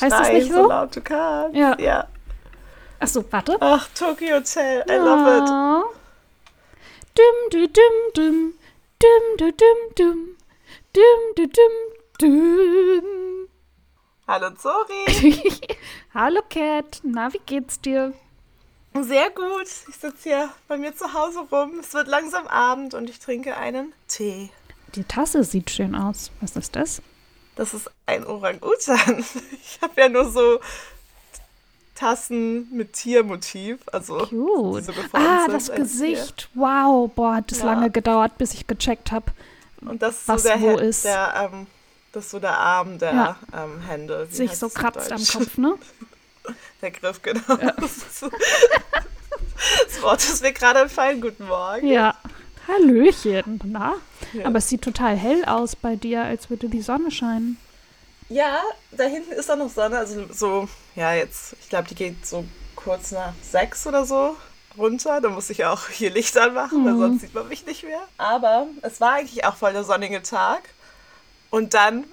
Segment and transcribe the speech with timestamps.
[0.00, 0.62] Heißt das nicht so?
[0.62, 1.56] so laut du kannst.
[1.56, 1.78] Ja.
[1.78, 2.06] ja.
[3.00, 3.56] Achso, warte.
[3.60, 5.48] Ach, Tokyo Hotel, I love it.
[7.14, 8.54] Dum, du, dum, dum.
[8.98, 10.36] Dum, du, dum, dum.
[10.92, 11.72] Dum, du, dum,
[12.18, 13.48] dum.
[14.26, 15.58] Hallo Zori.
[16.14, 18.12] Hallo Cat, na, wie geht's dir?
[19.00, 19.66] Sehr gut.
[19.88, 21.78] Ich sitze hier bei mir zu Hause rum.
[21.80, 24.50] Es wird langsam Abend und ich trinke einen Tee.
[24.94, 26.30] Die Tasse sieht schön aus.
[26.40, 27.02] Was ist das?
[27.58, 29.24] Das ist ein Orang-Utan.
[29.62, 30.60] Ich habe ja nur so
[31.94, 33.78] Tassen mit Tiermotiv.
[33.92, 34.88] Also, Cute.
[35.12, 36.48] Ah, das Gesicht.
[36.54, 37.66] Wow, boah, hat das Ja.
[37.66, 39.26] lange gedauert, bis ich gecheckt habe.
[39.80, 39.90] Tier.
[39.90, 41.04] Und das ist was so der, wo ist.
[41.04, 41.66] der ähm,
[42.12, 43.36] das ist so der Arm der Ja.
[43.52, 44.26] ähm, Hände.
[44.30, 45.18] Wie Sich so kratzt am?
[45.24, 45.74] Kopf, ne?
[46.80, 47.42] Der Griff, genau.
[48.10, 48.30] So-
[49.86, 51.20] das Wort ist mir gerade entfallen.
[51.20, 51.86] Guten Morgen.
[51.88, 52.14] Ja.
[52.68, 53.96] Hallöchen, na?
[54.32, 54.46] Ja.
[54.46, 57.58] Aber es sieht total hell aus bei dir, als würde die Sonne scheinen.
[58.28, 58.60] Ja,
[58.92, 59.98] da hinten ist auch noch Sonne.
[59.98, 62.44] Also so, ja, jetzt, ich glaube, die geht so
[62.76, 64.36] kurz nach sechs oder so
[64.76, 65.20] runter.
[65.20, 66.98] Da muss ich auch hier Licht anmachen, weil Mhm.
[67.00, 68.02] sonst sieht man mich nicht mehr.
[68.18, 70.62] Aber es war eigentlich auch voll der sonnige Tag.
[71.50, 72.04] Und dann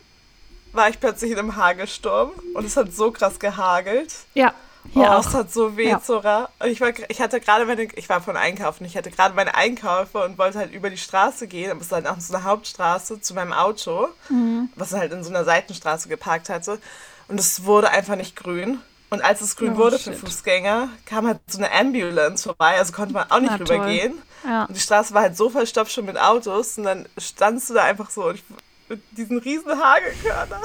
[0.71, 4.13] war ich plötzlich in einem Hagelsturm und es hat so krass gehagelt.
[4.33, 4.53] Ja,
[4.94, 6.02] oh, hier es hat so weh, Ja.
[6.02, 6.50] Zora.
[6.59, 9.55] Und ich, war, ich hatte gerade meine, ich war von Einkaufen, ich hatte gerade meine
[9.55, 12.44] Einkäufe und wollte halt über die Straße gehen, aber es war dann auch so eine
[12.44, 14.69] Hauptstraße zu meinem Auto, Mhm.
[14.75, 16.80] was halt in so einer Seitenstraße geparkt hatte.
[17.27, 18.80] Und es wurde einfach nicht grün.
[19.09, 20.19] Und als es grün Oh, wurde für shit.
[20.19, 24.22] Fußgänger, kam halt so eine Ambulance vorbei, also konnte man auch nicht Na, rübergehen.
[24.44, 24.66] Ja.
[24.66, 27.83] Und die Straße war halt so verstopft schon mit Autos und dann standst du da
[27.83, 28.44] einfach so und ich,
[28.89, 30.61] mit diesen riesen Hagelkörnern.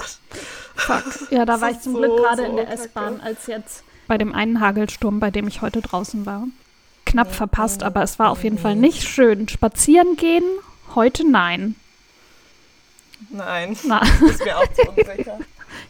[0.76, 1.30] Fuck.
[1.30, 2.70] Ja, da war ich zum so, Glück gerade so in der.
[2.70, 6.48] S-Bahn, als jetzt bei dem einen Hagelsturm, bei dem ich heute draußen war.
[7.06, 9.48] Knapp verpasst, aber es war auf jeden Fall nicht schön.
[9.48, 10.42] Spazieren gehen,
[10.96, 11.76] heute nein.
[13.30, 15.38] Nein, Na, das ist mir auch zu unsicher.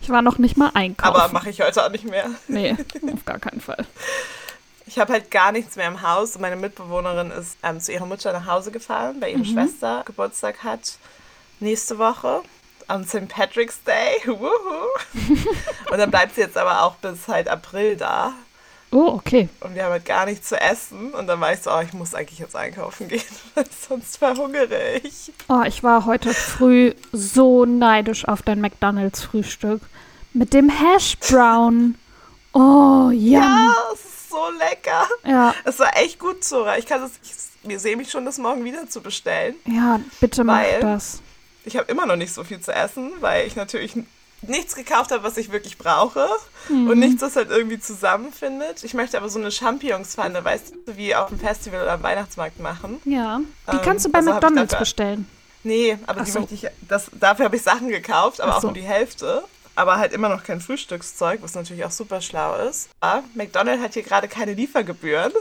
[0.03, 1.17] ich war noch nicht mal einkaufen.
[1.19, 2.27] Aber mache ich heute auch nicht mehr.
[2.47, 2.77] Nee,
[3.11, 3.87] auf gar keinen Fall.
[4.85, 8.35] Ich habe halt gar nichts mehr im Haus meine Mitbewohnerin ist ähm, zu ihrer Mutter
[8.35, 10.99] nach Hause gefahren, weil ihre Schwester Geburtstag hat
[11.59, 12.43] nächste Woche
[12.91, 13.29] am St.
[13.29, 14.21] Patrick's Day.
[15.91, 18.33] Und dann bleibt sie jetzt aber auch bis halt April da.
[18.93, 19.49] Oh, okay.
[19.61, 21.15] Und wir haben halt gar nichts zu essen.
[21.15, 23.23] Und dann war ich so, oh, ich muss eigentlich jetzt einkaufen gehen,
[23.89, 25.33] sonst verhungere ich.
[25.49, 29.81] Oh, ich war heute früh so neidisch auf dein McDonalds-Frühstück.
[30.33, 31.97] Mit dem Hash Brown.
[32.53, 33.41] Oh, ja.
[33.41, 35.07] Ja, es ist so lecker.
[35.25, 36.77] Ja, Es war echt gut, Zora.
[36.79, 39.55] Ich kann das, ich, ich sehe mich schon, das morgen wieder zu bestellen.
[39.67, 41.23] ja, bitte mach das.
[41.65, 43.95] Ich habe immer noch nicht so viel zu essen, weil ich natürlich
[44.43, 46.27] nichts gekauft habe, was ich wirklich brauche
[46.71, 46.89] Mhm.
[46.91, 48.83] und nichts, das halt irgendwie zusammenfindet.
[48.85, 52.59] Ich möchte aber so eine Championspfanne, weißt du, wie auf dem Festival oder am Weihnachtsmarkt
[52.61, 53.01] machen.
[53.05, 53.41] Ja.
[53.71, 55.27] Die Ähm, kannst du bei also McDonalds bestellen.
[55.63, 56.41] Nee, aber Ach die so.
[56.41, 58.67] möchte ich, das, dafür habe ich Sachen gekauft, aber Ach auch so.
[58.69, 59.45] nur die Hälfte.
[59.77, 62.89] Aber halt immer noch kein Frühstückszeug, was natürlich auch super schlau ist.
[63.01, 65.33] Aber McDonald's hat hier gerade keine Liefergebühren.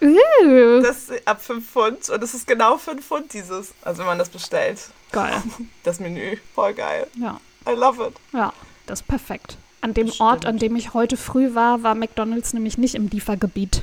[0.00, 4.06] Uh, Das ist ab 5 Pfund und es ist genau 5 Pfund dieses, also wenn
[4.06, 4.78] man das bestellt.
[5.12, 5.42] geil.
[5.82, 7.06] Das Menü, voll geil.
[7.16, 8.14] Ja, I love it.
[8.32, 8.52] ja,
[8.86, 9.56] das ist perfekt.
[9.80, 13.08] An dem Das Ort, an dem ich heute früh war, war McDonalds nämlich nicht im
[13.08, 13.82] Liefergebiet.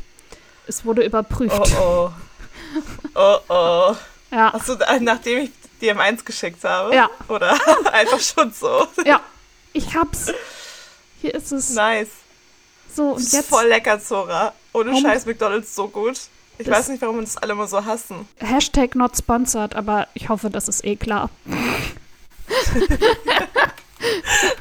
[0.68, 1.56] Es wurde überprüft.
[1.78, 2.12] Oh oh.
[3.16, 3.96] Oh oh.
[4.32, 6.94] Ja, Hast du, nachdem ich dir M1 geschickt habe?
[6.94, 7.10] Ja.
[7.30, 7.58] Oder
[7.94, 8.86] einfach schon so?
[9.06, 9.22] ja.
[9.72, 10.32] Ich hab's.
[11.22, 11.70] Hier ist es.
[11.72, 12.10] Nice.
[12.94, 14.54] So, Das und ist jetzt voll lecker, Zora.
[14.76, 16.20] Ohne Warum- Scheiß McDonalds so gut.
[16.58, 18.28] Ich Das- weiß nicht, warum uns alle immer so hassen.
[18.38, 21.30] Hashtag not sponsored, aber ich hoffe, das ist eh klar.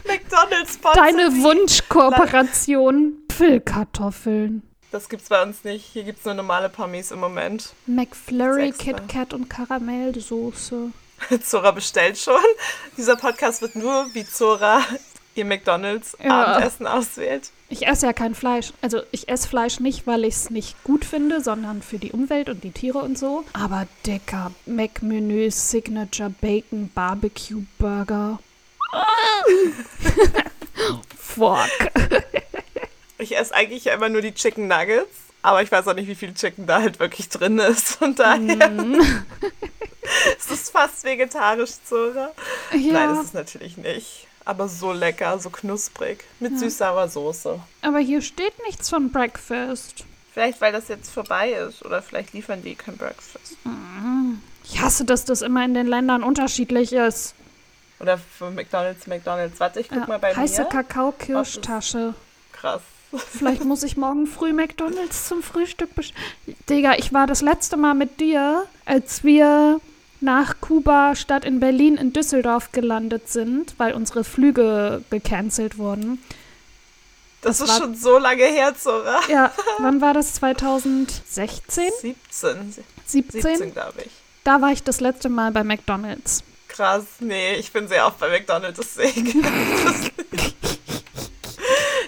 [0.07, 1.31] McDonalds sponsert Deine.
[1.43, 3.15] Wunschkooperation.
[3.33, 4.63] Füllkartoffeln.
[4.91, 5.85] Das gibt's bei uns nicht.
[5.93, 7.71] Hier gibt's nur normale Pommes im Moment.
[7.87, 8.71] McFlurry.
[8.73, 10.91] Kit Kat und Karamellsoße.
[11.45, 12.41] Zora bestellt schon.
[12.97, 14.83] Dieser Podcast wird nur, wie Zora
[15.37, 16.45] ihr McDonalds Ja.
[16.45, 17.51] Abendessen auswählt.
[17.69, 18.73] Ich esse ja kein Fleisch.
[18.83, 22.49] Also ich esse Fleisch nicht, weil ich es nicht gut finde, sondern für die Umwelt
[22.49, 23.45] und die Tiere und so.
[23.53, 28.39] Aber dicker Mac-Menü, Signature Bacon, Barbecue Burger.
[31.19, 31.69] Fuck.
[33.19, 36.15] Ich esse eigentlich ja immer nur die Chicken Nuggets, aber ich weiß auch nicht, wie
[36.15, 37.97] viel Chicken da halt wirklich drin ist.
[37.97, 38.71] Von daher
[40.39, 42.31] ist es fast vegetarisch, Zora.
[42.73, 44.27] Nein, Ja, ist es natürlich nicht.
[44.47, 46.25] Aber so lecker, so knusprig.
[46.41, 47.59] Mit süß-sauer Soße.
[47.83, 50.05] aber hier steht nichts von Breakfast.
[50.35, 51.85] Vielleicht, weil das jetzt vorbei ist.
[51.85, 53.57] Oder vielleicht liefern die kein Breakfast.
[54.65, 57.35] Ich hasse, dass das immer in den Ländern unterschiedlich ist.
[58.01, 59.61] Oder für McDonalds, McDonalds.
[59.61, 60.69] Warte, ich guck Ja, mal bei heiße mir.
[60.69, 62.15] Kakao-Kirschtasche.
[62.53, 62.83] Krass.
[63.17, 66.21] Vielleicht muss ich morgen früh McDonalds zum Frühstück bestellen.
[66.69, 69.81] Digga, ich war das letzte Mal mit dir, als wir
[70.25, 76.21] nach Kuba statt in Berlin in Düsseldorf gelandet sind, weil unsere Flüge gecancelt wurden.
[77.43, 79.21] Das, Das ist war- schon so lange her, Zora.
[79.29, 80.35] Ja, wann war das?
[80.35, 81.85] 2016?
[82.01, 82.75] 17.
[83.07, 83.43] 17?
[83.43, 84.11] 17, glaube ich.
[84.45, 86.43] Da war ich das letzte Mal bei McDonald's.
[86.69, 89.47] Krass, nee, ich bin sehr oft bei McDonalds, deswegen.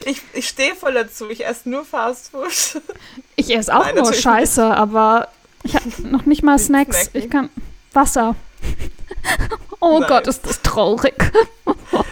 [0.04, 2.82] ich ich stehe voll dazu, ich esse nur Fast Food.
[3.36, 5.28] Ich esse auch Nein, nur Scheiße, aber
[5.62, 7.02] ich habe noch nicht mal Nicht Snacks.
[7.04, 7.20] snacken.
[7.22, 7.50] Ich kann
[7.96, 8.36] Wasser.
[9.80, 10.08] Oh Nein.
[10.08, 11.14] Gott, ist das traurig.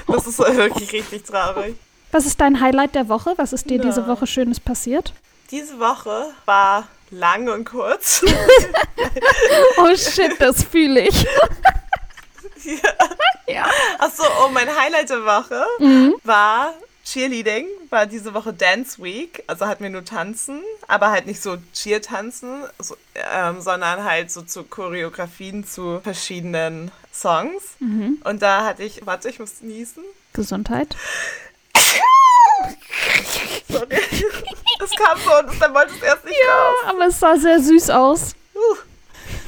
[0.07, 1.77] Das ist wirklich richtig traurig.
[2.13, 3.33] Was ist dein Highlight der Woche?
[3.37, 4.11] Was ist dir diese Nein.
[4.11, 5.13] Woche Schönes passiert?
[5.51, 8.23] Diese Woche war lang und kurz.
[9.79, 11.25] Oh shit, das fühle ich.
[12.65, 12.91] ja.
[13.47, 13.67] Ja.
[13.99, 16.15] Achso, oh, mein Highlight der Woche Mhm.
[16.25, 16.73] war
[17.05, 19.45] Cheerleading, war diese Woche Dance Week.
[19.47, 24.43] Also hatten wir nur tanzen, aber halt nicht so Cheer-Tanzen, so, ähm, sondern halt so
[24.43, 27.63] zu Choreografien zu verschiedenen Songs.
[27.81, 28.23] Mhm.
[28.25, 30.03] Und da hatte ich, warte, ich muss niesen.
[30.33, 30.97] Gesundheit.
[33.69, 33.99] Sorry.
[34.79, 36.77] Das kam so und dann wollte es erst nicht raus.
[36.87, 38.35] Aber es sah sehr süß aus.
[38.55, 38.77] Uh.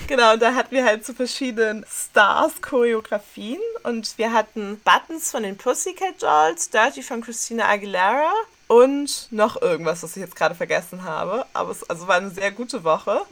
[0.09, 5.43] Genau, und da hatten wir halt zu verschiedenen Stars Choreografien und wir hatten Buttons von
[5.43, 8.31] den Pussycat Dolls, Dirty von Christina Aguilera
[8.69, 11.45] und noch irgendwas, was ich jetzt gerade vergessen habe.
[11.53, 13.23] Aber es also war eine sehr gute Woche.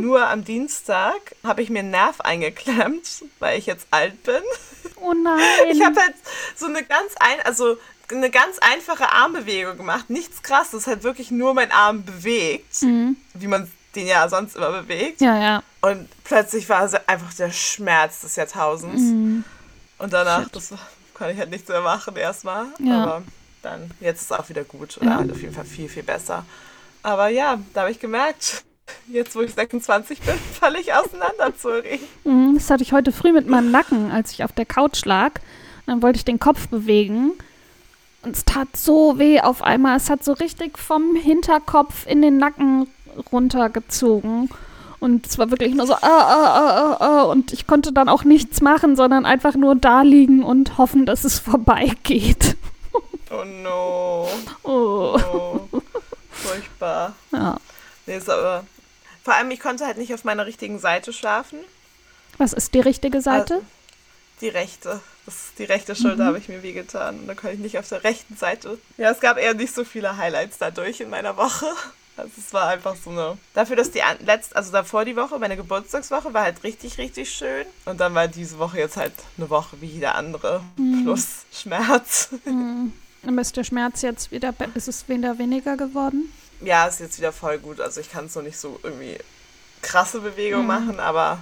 [0.00, 4.42] Nur am Dienstag habe ich mir einen Nerv eingeklemmt, weil ich jetzt alt bin.
[4.96, 5.40] Oh nein.
[5.72, 6.14] Ich habe halt
[6.54, 7.76] so eine ganz ein, also
[8.10, 10.10] eine ganz einfache Armbewegung gemacht.
[10.10, 12.82] Nichts krasses, halt wirklich nur mein Arm bewegt,
[13.34, 15.20] wie man den ja sonst immer bewegt.
[15.20, 15.62] ja, ja.
[15.80, 19.00] Und plötzlich war es einfach der Schmerz des Jahrtausends.
[19.02, 19.44] Mhm.
[19.98, 20.56] Und danach, Shit.
[20.56, 20.74] das
[21.14, 22.66] konnte ich halt nichts mehr machen erstmal.
[22.78, 23.02] Ja.
[23.02, 23.22] Aber
[23.62, 24.96] dann, jetzt ist es auch wieder gut.
[24.98, 25.16] Oder Ja.
[25.16, 26.44] halt auf jeden Fall viel, viel besser.
[27.02, 28.64] Aber ja, da habe ich gemerkt,
[29.08, 32.00] jetzt wo ich 26 bin, falle ich auseinander, Zuri.
[32.24, 35.32] Mhm, Das hatte ich heute früh mit meinem Nacken, als ich auf der Couch lag.
[35.86, 37.32] Dann wollte ich den Kopf bewegen.
[38.22, 39.96] Und es tat so weh auf einmal.
[39.96, 42.86] Es hat so richtig vom Hinterkopf in den Nacken
[43.32, 44.50] runtergezogen.
[45.00, 47.22] Und es war wirklich nur so, ah, ah, ah, ah, ah.
[47.22, 51.24] Und ich konnte dann auch nichts machen, sondern einfach nur da liegen und hoffen, dass
[51.24, 52.56] es vorbeigeht.
[53.30, 54.28] Oh no.
[54.62, 55.18] Oh.
[55.32, 55.80] Oh.
[56.30, 57.14] Furchtbar.
[57.32, 57.56] Ja.
[58.06, 58.64] Nee, ist aber.
[59.22, 61.58] Vor allem, ich konnte halt nicht auf meiner richtigen Seite schlafen.
[62.38, 63.62] Was ist die richtige Seite?
[64.40, 65.00] Die rechte.
[65.26, 67.20] Das die rechte Schulter habe ich mir wehgetan.
[67.20, 68.78] Und da konnte ich nicht auf der rechten Seite.
[68.96, 71.66] Ja, es gab eher nicht so viele Highlights dadurch in meiner Woche.
[72.20, 73.36] Also es war einfach so eine.
[73.54, 77.30] Dafür, dass die an- letzt, also davor die Woche, meine Geburtstagswoche, war halt richtig, richtig
[77.32, 77.66] schön.
[77.84, 80.62] Und dann war diese Woche jetzt halt eine Woche wie jede andere.
[81.04, 82.30] Plus Schmerz.
[82.44, 82.92] Hm.
[83.38, 86.32] Ist der Schmerz jetzt wieder, ist es wieder weniger geworden?
[86.62, 87.80] Ja, ist jetzt wieder voll gut.
[87.80, 89.16] Also ich kann es noch nicht so irgendwie
[89.82, 91.38] krasse Bewegungen machen, aber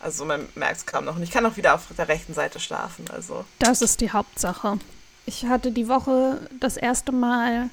[0.00, 1.16] also man merkt es kaum noch.
[1.16, 3.04] Und ich kann auch wieder auf der rechten Seite schlafen.
[3.12, 4.78] Also Das ist die Hauptsache.
[5.26, 7.68] Ich hatte die Woche das erste Mal,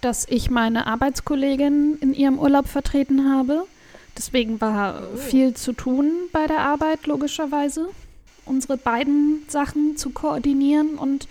[0.00, 3.64] dass ich meine Arbeitskollegin in ihrem Urlaub vertreten habe.
[4.16, 7.88] Deswegen war viel zu tun bei der Arbeit, logischerweise.
[8.44, 11.28] Unsere beiden Sachen zu koordinieren und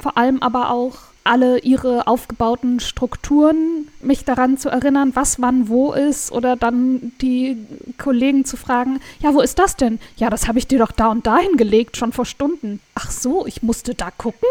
[0.00, 5.92] vor allem aber auch alle ihre aufgebauten Strukturen, mich daran zu erinnern, was wann wo
[5.92, 7.56] ist oder dann die
[7.96, 9.98] Kollegen zu fragen, ja, wo ist das denn?
[10.16, 12.80] Ja, das habe ich dir doch da und dahin gelegt, schon vor Stunden.
[12.94, 14.48] Ach so, ich musste da gucken?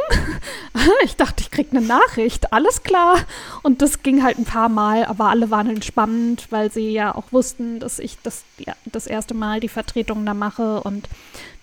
[1.03, 3.17] ich dachte, ich krieg eine Nachricht, alles klar.
[3.61, 7.31] Und das ging halt ein paar Mal, aber alle waren entspannt, weil sie ja auch
[7.31, 11.07] wussten, dass ich das, ja, das erste Mal die Vertretung da mache und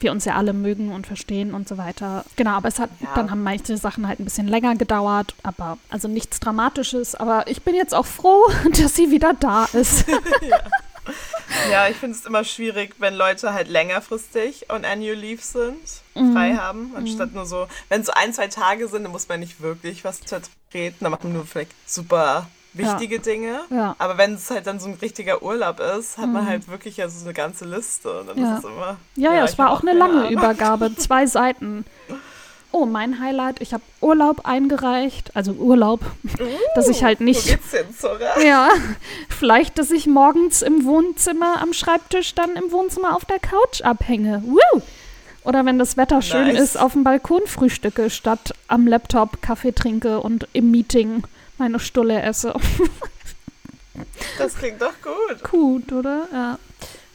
[0.00, 2.25] wir uns ja alle mögen und verstehen und so weiter.
[2.37, 3.09] Genau, aber es hat, Ja.
[3.14, 7.14] dann haben manche Sachen halt ein bisschen länger gedauert, aber also nichts Dramatisches.
[7.14, 8.45] Aber ich bin jetzt auch froh,
[8.80, 10.04] dass sie wieder da ist.
[11.71, 15.78] Ja, ich finde es immer schwierig, wenn Leute halt längerfristig on Annual Leave sind,
[16.14, 19.61] frei haben, anstatt nur so, wenn so ein, zwei Tage sind, dann muss man nicht
[19.61, 23.61] wirklich was vertreten, dann macht man nur vielleicht super wichtige Dinge.
[23.71, 23.95] Ja.
[23.99, 27.09] Aber wenn es halt dann so ein richtiger Urlaub ist, hat man halt wirklich ja
[27.09, 28.53] so eine ganze Liste und dann Ja.
[28.55, 28.97] ist es immer.
[29.17, 30.31] Ja, ja, es war auch eine lange Ahnung.
[30.33, 31.85] Übergabe, zwei Seiten.
[32.73, 36.00] Oh, mein Highlight, ich habe Urlaub eingereicht, also Urlaub,
[36.77, 38.41] dass ich halt Wo nicht geht's hin, Zora?
[38.47, 38.69] Ja,
[39.29, 44.45] vielleicht, dass ich morgens im Wohnzimmer am Schreibtisch dann im Wohnzimmer auf der Couch abhänge.
[44.47, 44.83] Woo!
[45.43, 46.61] Oder wenn das Wetter schön Nice.
[46.61, 51.25] ist, auf dem Balkon frühstücke, statt am Laptop Kaffee trinke und im Meeting
[51.61, 52.52] meine Stulle esse.
[54.38, 55.50] Das klingt doch gut.
[55.50, 56.26] Gut, oder?
[56.33, 56.59] Ja.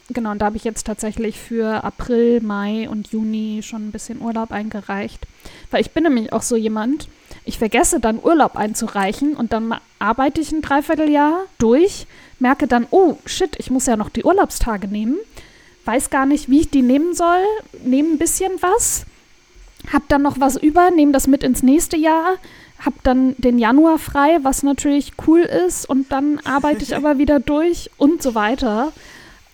[0.08, 4.20] Genau, und da habe ich jetzt tatsächlich für April, Mai und Juni schon ein bisschen
[4.20, 5.26] Urlaub eingereicht.
[5.72, 7.08] Weil ich bin nämlich auch so jemand,
[7.44, 12.06] ich vergesse dann Urlaub einzureichen und dann arbeite ich ein Dreivierteljahr durch,
[12.38, 15.16] merke dann, oh shit, ich muss ja noch die Urlaubstage nehmen,
[15.86, 17.44] weiß gar nicht, wie ich die nehmen soll,
[17.82, 19.06] nehme ein bisschen was,
[19.92, 22.36] hab dann noch was über, nehme das mit ins nächste Jahr,
[22.80, 27.40] habe dann den Januar frei, was natürlich cool ist, und dann arbeite ich aber wieder
[27.40, 28.92] durch und so weiter.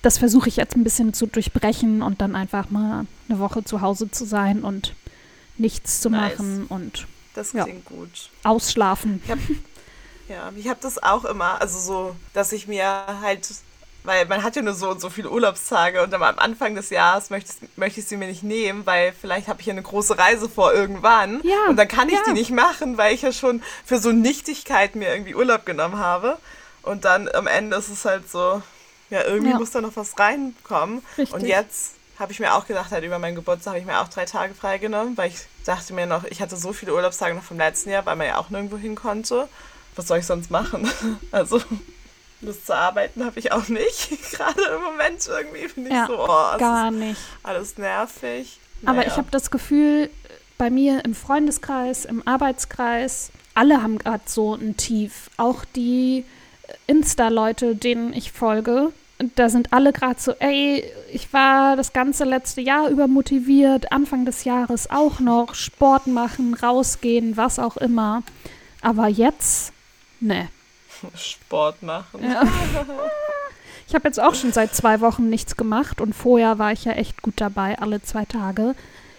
[0.03, 3.81] Das versuche ich jetzt ein bisschen zu durchbrechen und dann einfach mal eine Woche zu
[3.81, 4.95] Hause zu sein und
[5.59, 6.39] nichts zu Nice.
[6.39, 7.65] machen und Das Ja.
[7.65, 8.31] klingt gut.
[8.43, 9.23] ausschlafen.
[9.25, 9.39] Ich hab,
[10.29, 12.85] ja, ich habe das auch immer, also so, dass ich mir
[13.23, 13.49] halt,
[14.05, 16.91] weil man hat ja nur so und so viele Urlaubstage und dann am Anfang des
[16.91, 19.83] Jahres möchte, ich- möchte ich sie mir nicht nehmen, weil vielleicht habe ich ja eine
[19.83, 22.23] große Reise vor irgendwann Ja, und dann kann ich ja.
[22.27, 26.39] die nicht machen, weil ich ja schon für so Nichtigkeit mir irgendwie Urlaub genommen habe
[26.83, 28.63] und dann am Ende ist es halt so,
[29.11, 29.59] ja, irgendwie Ja.
[29.59, 31.33] muss da noch was reinkommen Richtig.
[31.35, 34.09] und jetzt habe ich mir auch gedacht, halt über meinen Geburtstag habe ich mir auch
[34.09, 37.57] drei Tage freigenommen, weil ich dachte mir noch, ich hatte so viele Urlaubstage noch vom
[37.59, 39.49] letzten Jahr, weil man ja auch nirgendwo hin konnte.
[39.97, 40.89] Was soll ich sonst machen?
[41.33, 41.61] Also,
[42.43, 44.11] Lust zu arbeiten habe ich auch nicht.
[44.33, 47.21] Gerade im Moment irgendwie finde ich Ja, so, oh, Gar nicht.
[47.43, 48.59] alles nervig.
[48.85, 49.09] Aber Naja.
[49.09, 50.11] ich habe das Gefühl,
[50.59, 55.31] bei mir im Freundeskreis, im Arbeitskreis, alle haben gerade so ein Tief.
[55.37, 56.25] Auch die
[56.87, 58.93] Insta-Leute, denen ich folge,
[59.37, 64.25] da sind alle gerade so, ey, ich war das ganze letzte Jahr über motiviert, Anfang
[64.25, 68.23] des Jahres auch noch, Sport machen, rausgehen, was auch immer.
[68.81, 69.73] Aber jetzt,
[70.21, 70.49] ne.
[71.17, 72.23] Sport machen.
[72.23, 72.43] Ja.
[73.89, 76.93] Ich habe jetzt auch schon seit zwei Wochen nichts gemacht und vorher war ich ja
[76.93, 78.75] echt gut dabei, alle zwei Tage.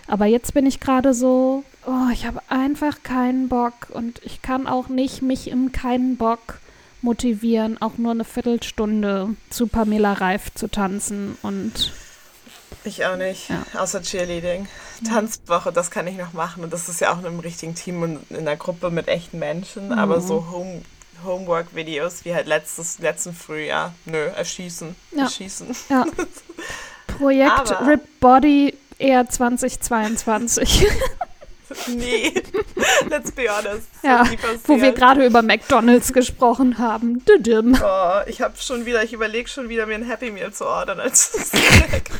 [0.08, 4.66] Aber jetzt bin ich gerade so, oh, ich habe einfach keinen Bock und ich kann
[4.66, 6.60] auch nicht mich im keinen Bock
[7.04, 11.92] motivieren, auch nur eine Viertelstunde zu Pamela Reif zu tanzen und
[12.84, 13.64] Ich auch nicht, Ja.
[13.80, 14.68] außer Cheerleading.
[15.08, 16.64] Tanzwoche, das kann ich noch machen.
[16.64, 19.38] Und das ist ja auch in einem richtigen Team und in einer Gruppe mit echten
[19.40, 19.92] Menschen.
[19.94, 20.28] Aber Mhm.
[20.28, 20.82] so Home,
[21.24, 24.96] Homework-Videos wie halt letztes, letzten Frühjahr, nö, erschießen.
[25.12, 25.24] Ja.
[25.24, 25.76] Erschießen.
[25.90, 26.06] ja.
[27.18, 30.88] Projekt Aber- Rip Body eher 2022.
[31.88, 32.34] nee,
[33.10, 33.88] let's be honest.
[34.04, 34.24] Ja,
[34.66, 37.24] wo wir gerade über McDonalds gesprochen haben.
[37.26, 37.78] Düdüm.
[37.84, 41.00] Oh, ich habe schon wieder, ich überlege schon wieder, mir ein Happy Meal zu ordern
[41.00, 42.12] als Snack.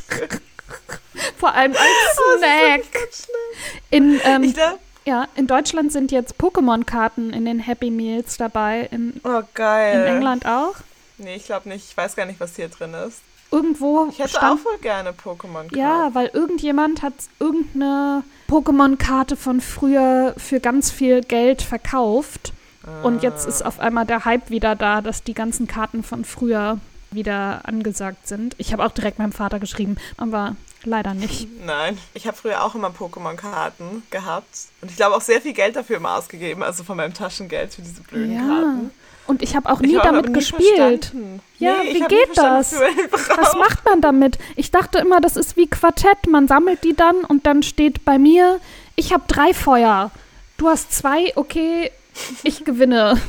[1.38, 1.82] Vor allem als
[2.18, 2.84] Oh, Snack.
[3.12, 3.80] schlimm.
[3.90, 8.88] In, ähm, Ich glaub, Ja, in Deutschland sind jetzt Pokémon-Karten in den Happy Meals dabei.
[8.92, 10.00] In, oh geil.
[10.02, 10.76] in England auch.
[11.18, 11.90] Nee, ich glaube nicht.
[11.90, 13.22] Ich weiß gar nicht, was hier drin ist.
[13.52, 14.60] Irgendwo Ich hätte stand.
[14.62, 15.78] auch wohl gerne Pokémon-Karten.
[15.78, 22.54] Ja, weil irgendjemand hat irgendeine Pokémon-Karte von früher für ganz viel Geld verkauft.
[23.02, 26.80] Und jetzt ist auf einmal der Hype wieder da, dass die ganzen Karten von früher
[27.12, 28.56] wieder angesagt sind.
[28.58, 31.48] Ich habe auch direkt meinem Vater geschrieben, aber leider nicht.
[31.66, 34.48] Nein, ich habe früher auch immer Pokémon-Karten gehabt.
[34.82, 37.82] Und ich glaube auch sehr viel Geld dafür immer ausgegeben, also von meinem Taschengeld für
[37.82, 38.42] diese blöden Ja.
[38.48, 38.92] Karten.
[39.26, 41.06] Und ich habe auch nie hab damit nie gespielt.
[41.06, 41.40] verstanden.
[41.58, 42.76] Ja, nee, wie geht das?
[43.30, 44.38] Was macht man damit?
[44.58, 46.28] Ich dachte immer, das ist wie Quartett.
[46.28, 48.60] Man sammelt die dann und dann steht bei mir,
[48.98, 50.12] ich habe drei Feuer.
[50.58, 51.90] Du hast zwei, okay,
[52.44, 53.20] ich gewinne.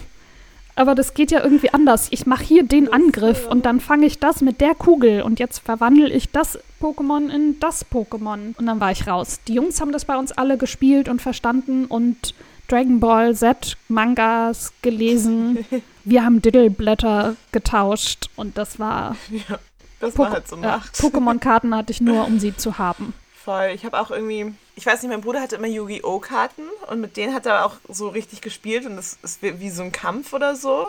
[0.77, 2.09] Aber das geht ja irgendwie anders.
[2.11, 5.61] Ich mache hier den Angriff und dann fange ich das mit der Kugel und jetzt
[5.61, 8.57] verwandle ich das Pokémon in das Pokémon.
[8.59, 9.39] Und dann war ich raus.
[9.47, 12.35] Die Jungs haben das bei uns alle gespielt und verstanden und
[12.67, 15.65] Dragon Ball Z Mangas gelesen.
[16.05, 19.59] Wir haben Diddleblätter getauscht und das war Ja,
[20.01, 20.95] was Pok- man halt so ja, macht.
[20.97, 23.15] Pokémon-Karten hatte ich nur, um sie zu haben.
[23.37, 23.71] Voll.
[23.75, 26.19] Ich habe auch irgendwie, ich weiß nicht, mein Bruder hatte immer Yu-Gi-Oh!
[26.19, 29.83] Karten und mit denen hat er auch so richtig gespielt und das ist wie so
[29.83, 30.89] ein Kampf oder so.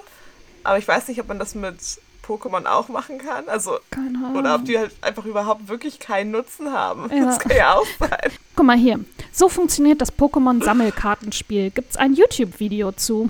[0.64, 1.78] Aber ich weiß nicht, ob man das mit
[2.28, 3.48] Pokémon auch machen kann.
[3.48, 4.38] Also, Keine Ahnung.
[4.38, 7.10] oder ob die halt einfach überhaupt wirklich keinen Nutzen haben.
[7.16, 7.26] Ja.
[7.26, 8.32] Das kann ja auch sein.
[8.56, 9.00] Guck mal hier.
[9.32, 11.70] So funktioniert das Pokémon-Sammelkartenspiel.
[11.70, 13.30] Gibt's ein YouTube-Video zu.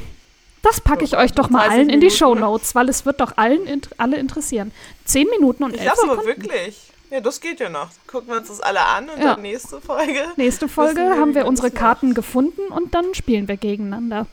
[0.62, 2.18] Das packe ich Oh euch doch mal 30 allen in die Minuten.
[2.18, 4.72] Shownotes, weil es wird doch allen alle interessieren.
[5.04, 6.92] Zehn Minuten und Ich elf glaube aber wirklich.
[7.16, 7.88] Ja, das geht ja noch.
[8.08, 9.36] Gucken wir uns das alle an und Ja.
[9.36, 10.20] dann nächste Folge.
[10.36, 14.28] Nächste Folge wir, haben wir unsere Karten gefunden und dann spielen wir gegeneinander.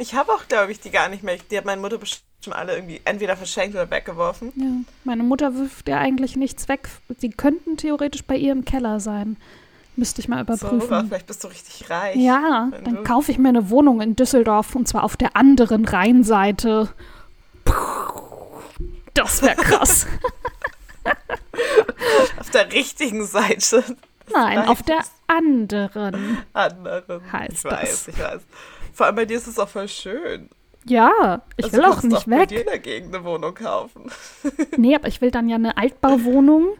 [0.00, 1.36] Ich habe auch, glaube ich, die gar nicht mehr.
[1.52, 4.52] Die hat meine Mutter bestimmt schon alle irgendwie entweder verschenkt oder weggeworfen.
[4.56, 4.90] Ja.
[5.04, 6.88] Meine Mutter wirft ja eigentlich nichts weg.
[7.18, 9.36] Sie könnten theoretisch bei ihr im Keller sein.
[9.94, 11.06] Müsste ich mal So, überprüfen.
[11.06, 12.16] vielleicht bist du richtig reich.
[12.16, 16.88] Ja, dann kaufe ich mir eine Wohnung in Düsseldorf und zwar auf der anderen Rheinseite.
[19.14, 20.06] Das wäre krass.
[22.40, 23.82] Auf der richtigen Seite.
[24.32, 24.68] Nein, Nein.
[24.68, 26.38] auf der anderen.
[26.52, 27.32] anderen.
[27.32, 28.08] Heißt ich weiß, das.
[28.08, 28.40] ich weiß.
[28.92, 30.48] Vor allem bei dir ist es auch voll schön.
[30.84, 32.60] Ja, ich Also will auch nicht bei dir weg.
[32.60, 34.10] in der Gegend eine Wohnung kaufen.
[34.76, 36.76] Nee, aber ich will dann ja eine Altbauwohnung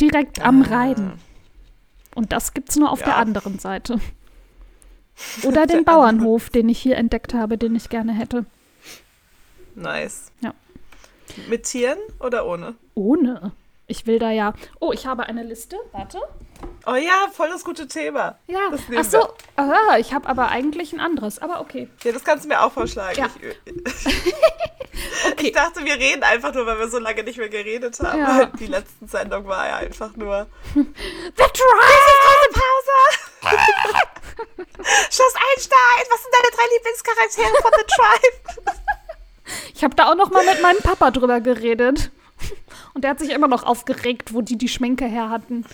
[0.00, 0.66] direkt am Ah.
[0.68, 1.12] Rhein.
[2.14, 3.06] Und das gibt's nur auf Ja.
[3.06, 4.00] der anderen Seite.
[5.42, 8.46] Oder Der den Bauernhof, den ich hier entdeckt habe, den ich gerne hätte.
[9.74, 10.30] Nice.
[10.40, 10.54] Ja.
[11.48, 12.74] Mit Tieren oder ohne?
[12.94, 13.52] Ohne.
[13.90, 14.54] Ich will da ja.
[14.78, 15.76] Oh, ich habe eine Liste.
[15.90, 16.20] Warte.
[16.86, 18.38] Oh ja, voll das gute Thema.
[18.46, 19.28] Ja, ach so.
[19.56, 21.88] Ah, ich habe aber eigentlich ein anderes, aber okay.
[22.04, 23.18] Ja, das kannst du mir auch vorschlagen.
[23.18, 23.28] Ja.
[23.64, 23.74] Ich,
[25.32, 25.48] Okay.
[25.48, 28.18] ich dachte, wir reden einfach nur, weil wir so lange nicht mehr geredet haben.
[28.18, 28.46] Ja.
[28.60, 30.46] Die letzten Sendung war ja einfach nur.
[30.74, 32.52] The Tribe!
[32.52, 33.56] Pause!
[35.10, 38.78] Schloss Einstein, was sind deine drei Lieblingscharaktere von The Tribe?
[39.74, 42.12] Ich habe da auch noch mal mit meinem Papa drüber geredet.
[42.94, 45.64] Und der hat sich immer noch aufgeregt, wo die die Schminke her hatten.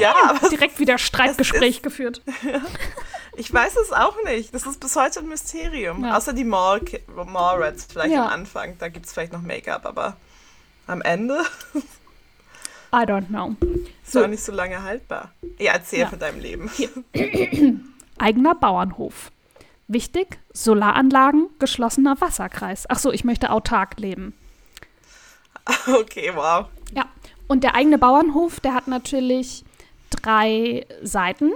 [0.00, 2.22] Ja, Direkt wieder Streitgespräch geführt.
[3.36, 4.54] ich weiß es auch nicht.
[4.54, 6.04] Das ist bis heute ein Mysterium.
[6.04, 6.16] Ja.
[6.16, 6.80] Außer die Mall
[7.26, 8.26] Mallrats vielleicht Ja.
[8.26, 8.76] am Anfang.
[8.78, 10.16] Da gibt es vielleicht noch Make-up, aber
[10.86, 11.42] am Ende
[12.94, 13.56] I don't know.
[14.04, 14.22] ist So.
[14.22, 15.32] auch nicht so lange haltbar.
[15.58, 16.08] Ja, erzähl Ja.
[16.08, 16.70] von deinem Leben.
[18.18, 19.32] Eigener Bauernhof.
[19.88, 22.84] Wichtig, Solaranlagen, geschlossener Wasserkreis.
[22.88, 24.34] Ach so, ich möchte autark leben.
[25.86, 26.66] Okay, wow.
[26.94, 27.06] Ja,
[27.48, 29.64] und der eigene Bauernhof, der hat natürlich
[30.10, 31.52] drei Seiten.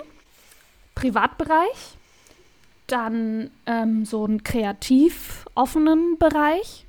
[0.94, 1.94] Privatbereich,
[2.86, 6.86] dann ähm, so einen kreativ offenen Bereich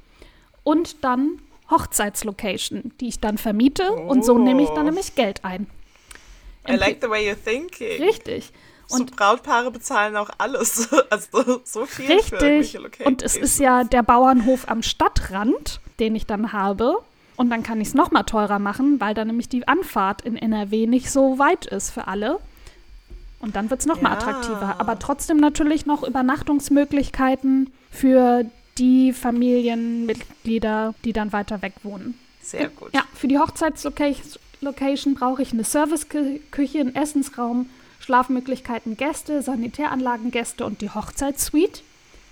[0.63, 4.37] und dann Hochzeitslocation, die ich dann vermiete und so Oh.
[4.37, 5.67] nehme ich dann nämlich Geld ein.
[6.69, 8.01] I like the way you're thinking.
[8.01, 8.51] Richtig.
[8.87, 10.89] So Und Brautpaare bezahlen auch alles.
[11.09, 12.31] Also so viel für Richtig.
[12.33, 13.07] irgendwelche Locations.
[13.07, 16.97] Und es ist ja der Bauernhof am Stadtrand, den ich dann habe.
[17.35, 20.87] Und dann kann ich es nochmal teurer machen, weil dann nämlich die Anfahrt in NRW
[20.87, 22.39] nicht so weit ist für alle.
[23.39, 24.17] Und dann wird es nochmal Ja.
[24.17, 24.75] attraktiver.
[24.79, 28.45] Aber trotzdem natürlich noch Übernachtungsmöglichkeiten für
[28.79, 32.17] die Familienmitglieder, die dann weiter weg wohnen.
[32.41, 32.93] Sehr gut.
[32.93, 37.69] Ja, für die Hochzeitslocation brauche ich eine Serviceküche, einen Essensraum,
[38.07, 41.81] Schlafmöglichkeiten, Gäste, Sanitäranlagen, Gäste und die Hochzeitssuite.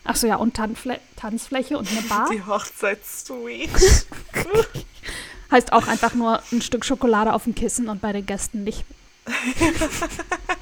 [0.05, 2.29] Achso, ja, und Tanzflä Tanzfläche und eine Bar.
[2.31, 3.69] Die Hochzeitssuite.
[5.51, 8.85] Heißt auch einfach nur ein Stück Schokolade auf dem Kissen und bei den Gästen nicht.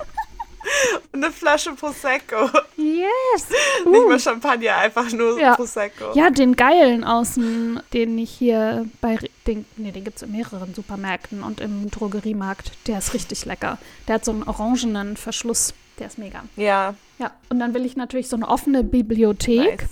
[1.13, 2.50] Eine Flasche Prosecco.
[2.75, 3.48] Yes!
[3.86, 5.55] Nicht mal Champagner, einfach nur Ja.
[5.55, 6.12] Prosecco.
[6.15, 10.74] Ja, den geilen außen, den ich hier bei, den, nee, den gibt es in mehreren
[10.74, 12.72] Supermärkten und im Drogeriemarkt.
[12.88, 13.77] Der ist richtig lecker.
[14.07, 15.74] Der hat so einen orangenen Verschluss.
[16.00, 16.44] Der ist mega.
[16.55, 19.81] Ja, Ja, und dann will ich natürlich so eine offene Bibliothek.
[19.81, 19.90] nice.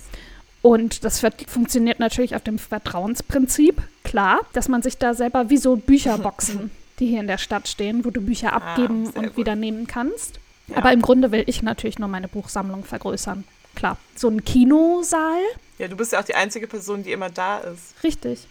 [0.60, 3.80] Und das funktioniert natürlich auf dem Vertrauensprinzip.
[4.04, 8.04] Klar, dass man sich da selber wie so Bücherboxen, die hier in der Stadt stehen,
[8.04, 9.36] wo du Bücher abgeben Ah, und gut.
[9.38, 10.38] wieder nehmen kannst.
[10.68, 10.76] Ja.
[10.78, 13.44] Aber im Grunde will ich natürlich nur meine Buchsammlung vergrößern.
[13.74, 15.40] Klar, so ein Kinosaal,
[15.78, 17.94] Ja, du bist ja auch die einzige Person, die immer da ist.
[18.04, 18.46] richtig.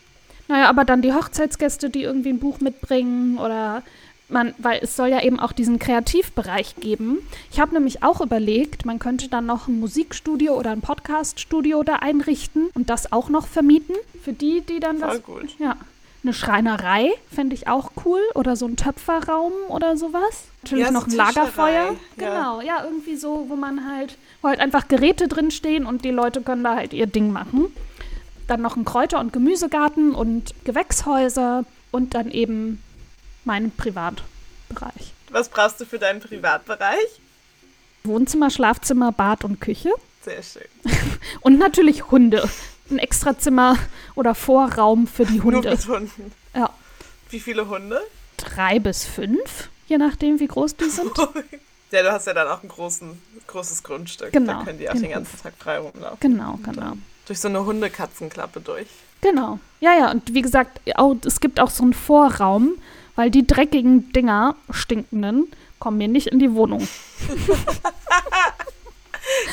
[0.48, 3.84] Naja, aber dann die Hochzeitsgäste, die irgendwie ein Buch mitbringen oder
[4.28, 7.20] man, weil es soll ja eben auch diesen Kreativbereich geben.
[7.52, 11.98] Ich habe nämlich auch überlegt, man könnte dann noch ein Musikstudio oder ein Podcaststudio da
[11.98, 15.24] einrichten und das auch noch vermieten für die, die dann Voll was.
[15.24, 15.60] gut.
[15.60, 15.76] Ja.
[16.24, 20.44] Eine Schreinerei fände ich auch cool oder so ein Töpferraum oder sowas.
[20.64, 21.94] Natürlich Ja, noch ein Lagerfeuer.
[21.94, 21.96] ja.
[22.18, 26.12] Genau, ja, irgendwie so, wo man halt, wo halt einfach Geräte drin stehen und die
[26.12, 27.76] Leute können da halt ihr Ding machen.
[28.48, 32.84] Dann noch ein Kräuter- und Gemüsegarten und Gewächshäuser und dann eben
[33.44, 35.14] mein Privatbereich.
[35.32, 37.20] Was brauchst du für deinen Privatbereich?
[38.04, 39.90] Wohnzimmer, Schlafzimmer, Bad und Küche.
[40.24, 40.62] Sehr schön.
[41.42, 42.48] Und natürlich Hunde.
[42.92, 43.78] Ein Extrazimmer
[44.16, 45.70] oder Vorraum für die Nur Hunde.
[45.72, 46.32] mit Hunden.
[46.56, 46.70] Ja.
[47.30, 48.02] Wie viele Hunde?
[48.38, 51.12] Drei bis fünf, je nachdem, wie groß die sind.
[51.94, 54.32] Ja, du hast ja dann auch ein großen, großes Grundstück.
[54.32, 56.20] Genau, Da können die auch den den ganzen Tag frei rumlaufen.
[56.22, 56.94] Genau, genau.
[57.28, 58.88] Durch so eine Hundekatzenklappe durch.
[59.20, 59.60] Genau.
[59.82, 62.76] Ja, ja, und wie gesagt, auch, es gibt auch so einen Vorraum,
[63.18, 66.88] weil die dreckigen Dinger, stinkenden, kommen mir nicht in die Wohnung.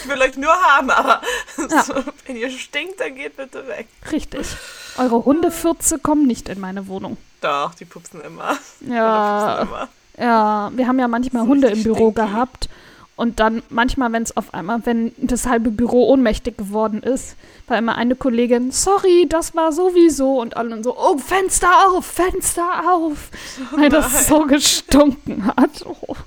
[0.03, 1.21] Ich will euch nur haben, aber
[1.71, 1.83] Ja.
[1.85, 1.95] so,
[2.29, 3.89] wenn ihr stinkt, dann geht bitte weg.
[4.13, 4.47] Richtig.
[4.99, 7.17] Eure Hundefürze kommen nicht in meine Wohnung.
[7.41, 8.57] Doch, die pupsen immer.
[8.81, 9.89] Ja, pupsen immer.
[10.19, 12.15] ja, wir haben ja manchmal Hunde im Büro stinky.
[12.15, 12.69] gehabt.
[13.17, 17.35] Und dann manchmal, wenn es auf einmal, wenn das halbe Büro ohnmächtig geworden ist,
[17.67, 20.41] war immer eine Kollegin, sorry, das war sowieso.
[20.41, 23.31] Und alle so, oh, Fenster auf, Fenster auf.
[23.75, 25.85] Weil das so gestunken hat.
[25.85, 26.15] Oh.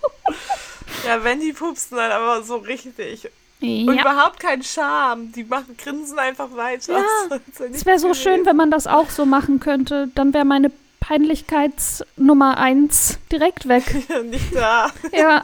[1.08, 3.30] Ja, wenn die pupsen, dann aber so richtig.
[3.62, 4.02] Und Ja.
[4.02, 5.32] überhaupt kein Charme.
[5.34, 6.94] Die machen, grinsen einfach weiter.
[7.00, 7.38] Ja,
[7.72, 10.10] Es wäre so schön, wenn man das auch so machen könnte.
[10.16, 13.84] Dann wäre meine Peinlichkeitsnummer eins direkt weg.
[14.26, 14.90] Nicht da.
[15.12, 15.44] Ja.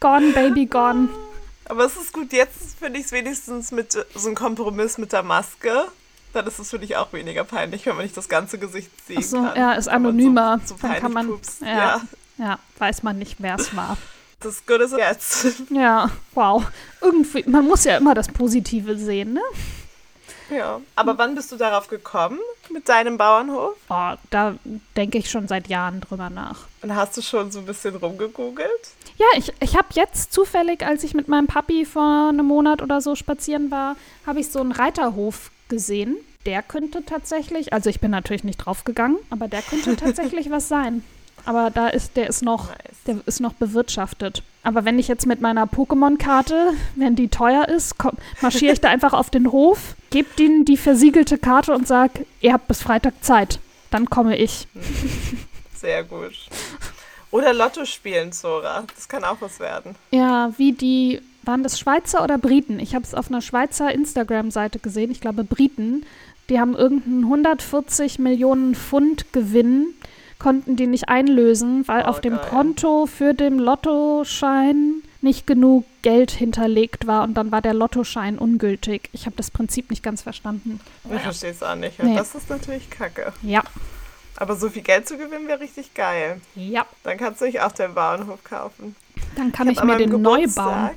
[0.00, 1.08] Gone, baby, gone.
[1.68, 5.12] Aber es ist gut, jetzt finde ich es wenigstens mit äh, so einem Kompromiss mit
[5.12, 5.86] der Maske.
[6.32, 9.16] Dann ist es für dich auch weniger peinlich, wenn man nicht das ganze Gesicht sehen
[9.18, 9.56] Ach so, kann.
[9.56, 10.60] ja, ist anonymer.
[10.64, 11.30] So, so Dann kann man-
[11.62, 11.66] ja.
[11.76, 12.00] Ja.
[12.38, 13.96] Ja, weiß man nicht, wer es war.
[14.46, 15.46] Das ist good as it gets.
[15.70, 16.64] Ja, wow.
[17.00, 19.40] Irgendwie, man muss ja immer das Positive sehen, ne?
[20.56, 20.80] Ja.
[20.94, 22.38] Aber wann bist du darauf gekommen
[22.70, 23.74] mit deinem Bauernhof?
[23.88, 24.54] Oh, da
[24.96, 26.68] denke ich schon seit Jahren drüber nach.
[26.82, 28.70] Und hast du schon so ein bisschen rumgegoogelt?
[29.18, 33.00] Ja, ich, ich habe jetzt zufällig, als ich mit meinem Papi vor einem Monat oder
[33.00, 33.96] so spazieren war,
[34.28, 36.18] habe ich so einen Reiterhof gesehen.
[36.44, 41.02] Der könnte tatsächlich, also ich bin natürlich nicht draufgegangen, aber der könnte tatsächlich was sein.
[41.46, 42.78] Aber da ist, der ist noch, Nice.
[43.06, 44.42] der ist noch bewirtschaftet.
[44.62, 48.88] Aber wenn ich jetzt mit meiner Pokémon-Karte, wenn die teuer ist, komm, marschiere ich da
[48.88, 53.14] einfach auf den Hof, gebe denen die versiegelte Karte und sag, ihr habt bis Freitag
[53.22, 53.60] Zeit.
[53.90, 54.66] Dann komme ich.
[55.74, 56.32] Sehr gut.
[57.30, 58.84] Oder Lotto spielen, Zora.
[58.94, 59.94] Das kann auch was werden.
[60.10, 62.80] Ja, wie die, waren das Schweizer oder Briten?
[62.80, 66.04] Ich habe es auf einer Schweizer Instagram-Seite gesehen, ich glaube Briten.
[66.48, 69.94] Die haben irgendeinen 140 Millionen Pfund Gewinn,
[70.38, 72.46] konnten die nicht einlösen, weil Oh, auf dem geil.
[72.50, 79.08] Konto für den Lottoschein nicht genug Geld hinterlegt war und dann war der Lottoschein ungültig.
[79.12, 80.78] Ich habe das Prinzip nicht ganz verstanden.
[81.12, 82.00] Ich verstehe es auch nicht.
[82.02, 82.14] Nee.
[82.16, 83.32] Das ist natürlich kacke.
[83.42, 83.62] Ja,
[84.36, 86.40] Aber so viel Geld zu gewinnen wäre richtig geil.
[86.54, 86.84] ja.
[87.02, 88.94] Dann kannst du dich auch den Bauernhof kaufen.
[89.36, 90.94] Dann kann ich, an mir den neu Geburtstag-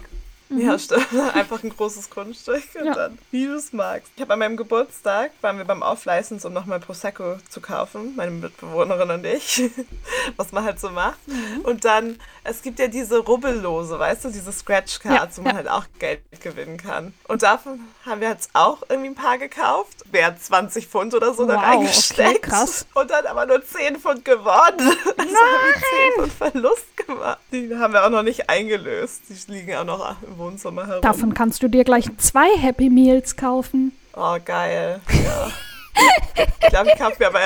[0.49, 0.59] bauen.
[0.61, 1.07] Ja, stimmt.
[1.33, 2.93] Einfach ein großes Grundstück und Ja.
[2.93, 4.11] dann, wie du es magst.
[4.15, 8.31] Ich habe an meinem Geburtstag, waren wir beim Aufleistens, um nochmal Prosecco zu kaufen, meine
[8.31, 9.69] Mitbewohnerin und ich,
[10.37, 11.19] was man halt so macht.
[11.27, 11.61] Mhm.
[11.63, 15.57] Und dann, es gibt ja diese Rubbellose, weißt du, diese Scratch-Cards, Ja, wo man ja.
[15.57, 17.13] halt auch Geld gewinnen kann.
[17.27, 20.03] Und davon haben wir jetzt auch irgendwie ein paar gekauft.
[20.11, 22.29] Wer hat 20 Pfund oder so da Wow, reingesteckt.
[22.29, 22.85] okay, krass.
[22.93, 24.49] Und dann aber nur 10 Pfund gewonnen.
[25.19, 25.73] Also haben wir
[26.15, 27.39] 10 Pfund Verlust gemacht.
[27.51, 29.23] Die haben wir auch noch nicht eingelöst.
[29.29, 31.01] Die liegen auch noch im Wohnzimmer herum.
[31.01, 33.91] Davon kannst du dir gleich zwei Happy Meals kaufen.
[34.13, 35.01] Oh, geil.
[35.23, 35.51] Ja.
[36.61, 37.41] ich glaube, ich kaufe mir aber.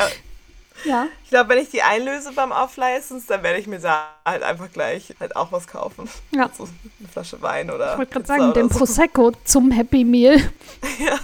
[0.86, 1.08] Ja.
[1.24, 4.72] Ich glaube, wenn ich die einlöse beim Aufleistens, dann werde ich mir da halt einfach
[4.72, 6.10] gleich halt auch was kaufen.
[6.32, 6.50] Ja.
[6.58, 7.94] So eine Flasche Wein oder.
[7.94, 8.80] Ich wollte gerade sagen, den so.
[8.80, 10.38] Prosecco zum Happy Meal.
[11.00, 11.20] Ja.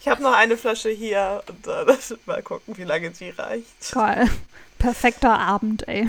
[0.00, 3.92] Ich habe noch eine Flasche hier und äh, mal gucken, wie lange die reicht.
[3.92, 4.30] Geil.
[4.78, 6.06] Perfekter Abend, ey.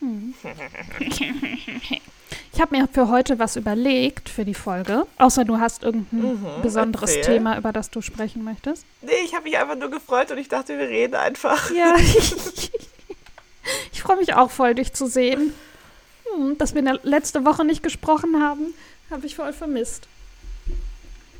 [2.54, 5.06] Ich habe mir für heute was überlegt für die Folge.
[5.18, 7.34] Außer du hast irgendein Mhm, besonderes erzähl.
[7.38, 8.86] Thema, über das du sprechen möchtest.
[9.02, 11.70] Nee, ich habe mich einfach nur gefreut und ich dachte, wir reden einfach.
[11.72, 11.96] Ja.
[13.92, 15.52] ich freue mich auch voll, dich zu sehen.
[16.32, 18.72] Hm, dass wir ne- letzte Woche nicht gesprochen haben,
[19.10, 20.06] habe ich voll vermisst.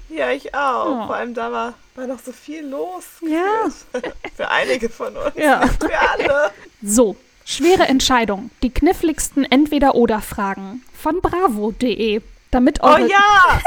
[0.08, 0.86] Ja, ich auch.
[0.86, 1.06] Oh.
[1.06, 3.04] Vor allem da war, war noch so viel los.
[3.22, 3.68] Ja.
[4.36, 5.34] Für einige von uns.
[5.36, 5.64] Ja.
[5.80, 6.50] Für alle.
[6.82, 8.50] So, schwere Entscheidung.
[8.62, 12.22] Die kniffligsten Entweder-Oder-Fragen von bravo.de.
[12.50, 13.60] Damit Oh eure ja!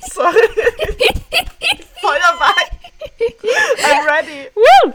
[0.10, 0.38] Sorry.
[2.00, 2.62] Voll dabei.
[3.84, 4.48] I'm ready.
[4.54, 4.92] Woo!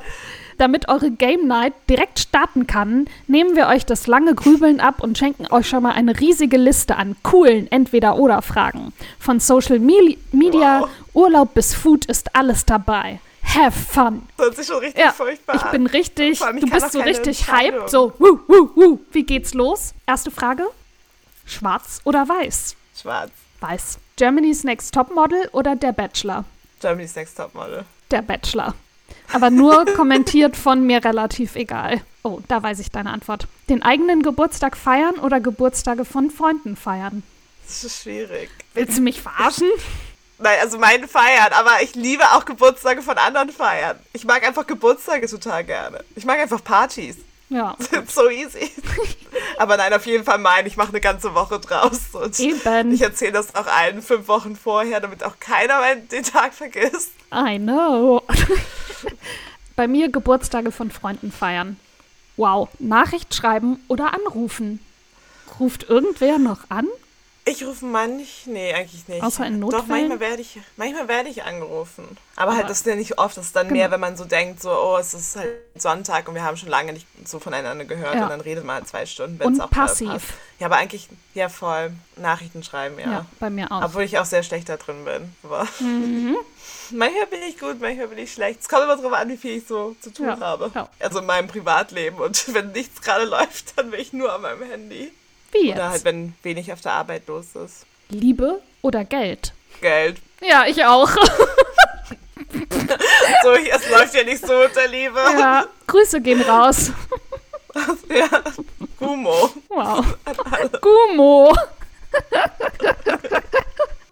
[0.58, 5.20] Damit eure Game Night direkt starten kann, nehmen wir euch das lange Grübeln ab und
[5.20, 8.92] schenken euch schon mal eine riesige Liste an coolen Entweder-Oder-Fragen.
[9.20, 10.90] Von Social Me Media, Wow.
[11.14, 13.20] Urlaub bis Food ist alles dabei.
[13.44, 14.24] Have fun!
[14.38, 17.02] Das hört sich schon richtig Ja, furchtbar ich bin richtig, allem, ich du bist so
[17.02, 19.00] richtig hyped, so wuh, wuh, wuh.
[19.12, 19.94] Wie geht's los?
[20.08, 20.66] Erste Frage,
[21.46, 22.76] schwarz oder weiß?
[23.00, 23.32] Schwarz.
[23.60, 23.98] Weiß.
[24.16, 26.46] Germany's Next Topmodel oder Der Bachelor?
[26.82, 27.86] Germany's Next Topmodel.
[28.12, 28.74] Der Bachelor.
[29.34, 32.02] Aber nur kommentiert von mir relativ egal.
[32.24, 33.48] Oh, da weiß ich deine Antwort.
[33.70, 37.24] Den eigenen Geburtstag feiern oder Geburtstage von Freunden feiern?
[37.68, 38.50] Das ist schwierig.
[38.74, 39.68] Willst du mich verarschen?
[40.38, 43.98] Nein, also meinen feiern, aber ich liebe auch Geburtstage von anderen feiern.
[44.14, 46.04] Ich mag einfach Geburtstage total gerne.
[46.16, 47.18] Ich mag einfach Partys.
[47.50, 47.76] Ja,
[48.08, 48.72] so easy.
[49.58, 50.68] aber nein, auf jeden Fall meinen.
[50.68, 52.00] Ich mache eine ganze Woche draus.
[52.14, 52.92] Und eben.
[52.92, 57.12] ich erzähle das auch allen fünf Wochen vorher, damit auch keiner den Tag vergisst.
[57.34, 58.24] I know.
[59.76, 61.78] Bei mir Geburtstage von Freunden feiern.
[62.38, 64.80] Wow, Nachricht schreiben oder anrufen.
[65.60, 66.88] Ruft irgendwer noch an?
[67.48, 69.22] Ich rufe manch, nee, eigentlich nicht.
[69.22, 69.88] Außer in Doch, Notfällen?
[70.10, 72.18] manchmal werde ich, manchmal werde ich angerufen.
[72.36, 73.38] Aber, halt, Aber- das ist ja nicht oft.
[73.38, 73.78] Das ist dann Genau.
[73.80, 76.70] mehr, wenn man so denkt, so, oh, es ist halt Sonntag und wir haben schon
[76.70, 78.24] lange nicht so voneinander gehört Ja.
[78.24, 80.10] und dann redet man halt zwei Stunden, wenn es auch passiv.
[80.10, 80.26] passt.
[80.58, 83.12] Ja, aber eigentlich, ja voll, Nachrichten schreiben, ja.
[83.12, 83.84] Ja, bei mir auch.
[83.84, 85.32] Obwohl ich auch sehr schlecht da drin bin.
[85.44, 86.36] Aber Mhm.
[86.90, 88.62] manchmal bin ich gut, manchmal bin ich schlecht.
[88.62, 90.72] Es kommt immer drauf an, wie viel ich so zu tun Ja, habe.
[90.74, 90.90] ja.
[91.00, 92.18] Also in meinem Privatleben.
[92.20, 95.12] Und wenn nichts gerade läuft, dann bin ich nur an meinem Handy.
[95.62, 96.06] Wie Oder halt, jetzt?
[96.06, 97.86] wenn wenig auf der Arbeit los ist.
[98.10, 99.54] Liebe oder Geld?
[99.82, 100.18] Geld.
[100.42, 101.10] Ja, ich auch.
[103.44, 105.20] So, es läuft ja nicht so mit der Liebe.
[105.20, 106.92] ja, Grüße gehen raus.
[108.10, 108.30] Ja.
[109.02, 109.50] Humo.
[109.68, 110.06] Wow.
[110.80, 111.54] Gumo.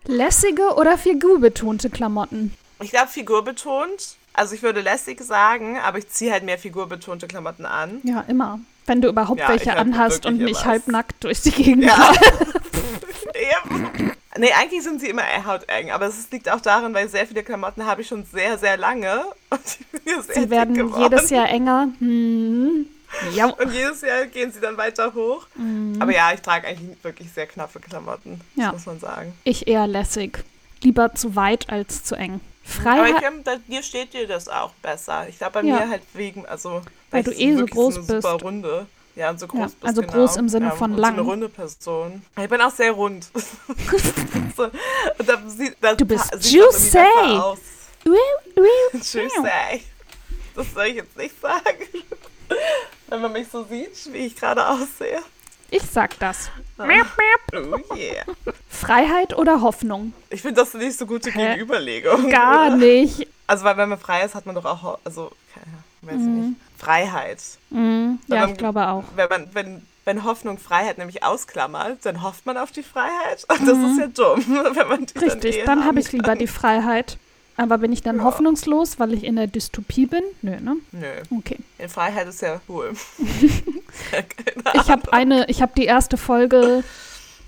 [0.05, 2.53] Lässige oder figurbetonte Klamotten?
[2.81, 4.17] Ich glaube, figurbetont.
[4.33, 8.01] Also ich würde lässig sagen, aber ich ziehe halt mehr figurbetonte Klamotten an.
[8.03, 8.59] Ja, immer.
[8.85, 12.13] Wenn du überhaupt Ja, welche anhast und nicht halbnackt durch die Gegend Ja.
[14.37, 17.85] Nee, eigentlich sind sie immer hauteng, aber es liegt auch daran, weil sehr viele Klamotten
[17.85, 19.23] habe ich schon sehr, sehr lange.
[20.33, 21.89] Sie werden jedes Jahr enger.
[21.99, 22.87] Hm.
[23.35, 23.45] Ja.
[23.45, 25.45] Und jedes Jahr gehen sie dann weiter hoch.
[25.99, 28.71] Aber ja, ich trage eigentlich wirklich sehr knappe Klamotten, das Ja.
[28.71, 29.33] muss man sagen.
[29.43, 30.43] Ich eher lässig.
[30.81, 32.41] Lieber zu weit als zu eng.
[32.85, 33.33] Aber ich Freiheit.
[33.43, 35.27] da- dir steht dir das auch besser.
[35.29, 35.75] Ich glaube, bei Ja.
[35.81, 38.43] mir halt wegen, also Weil ich du so eh so groß eine super bist.
[38.45, 38.85] runde.
[39.15, 40.13] Ja, und so groß Ja, bist, also genau.
[40.13, 41.13] groß im Sinne ja, von und So lang.
[41.13, 42.23] eine runde Person.
[42.41, 43.27] Ich bin auch sehr rund.
[44.57, 46.97] so, und da sieht, da Du bist juicy.
[48.03, 49.83] Juicy.
[50.55, 51.77] Das soll ich jetzt nicht sagen.
[53.07, 55.21] Wenn man mich so sieht, wie ich gerade aussehe.
[55.75, 56.51] Ich sag das.
[56.77, 57.07] Miep.
[57.55, 58.23] Oh yeah.
[58.69, 60.13] Freiheit oder Hoffnung?
[60.29, 61.47] Ich finde das nicht so gute Hä?
[61.53, 62.29] Gegenüberlegung.
[62.29, 63.27] Gar nicht.
[63.47, 66.59] Also, weil wenn man frei ist, hat man doch auch, also, keine, weiß ich nicht,
[66.77, 67.39] Freiheit.
[67.71, 68.19] Mhm.
[68.27, 69.03] Ja, Wenn ich glaube auch.
[69.15, 73.43] Wenn, man, wenn, wenn Hoffnung Freiheit nämlich ausklammert, dann hofft man auf die Freiheit.
[73.47, 75.23] Und das ist ja dumm, wenn man die Mhm.
[75.23, 77.17] Richtig, eh dann habe ich lieber die Freiheit.
[77.55, 78.23] Aber bin ich dann Ja.
[78.23, 80.23] hoffnungslos, weil ich in der Dystopie bin?
[80.41, 80.77] Nö, ne?
[80.91, 81.57] Nö, Okay.
[81.77, 82.93] in Freiheit ist ja cool.
[84.73, 86.83] Ich habe eine, ich habe die erste Folge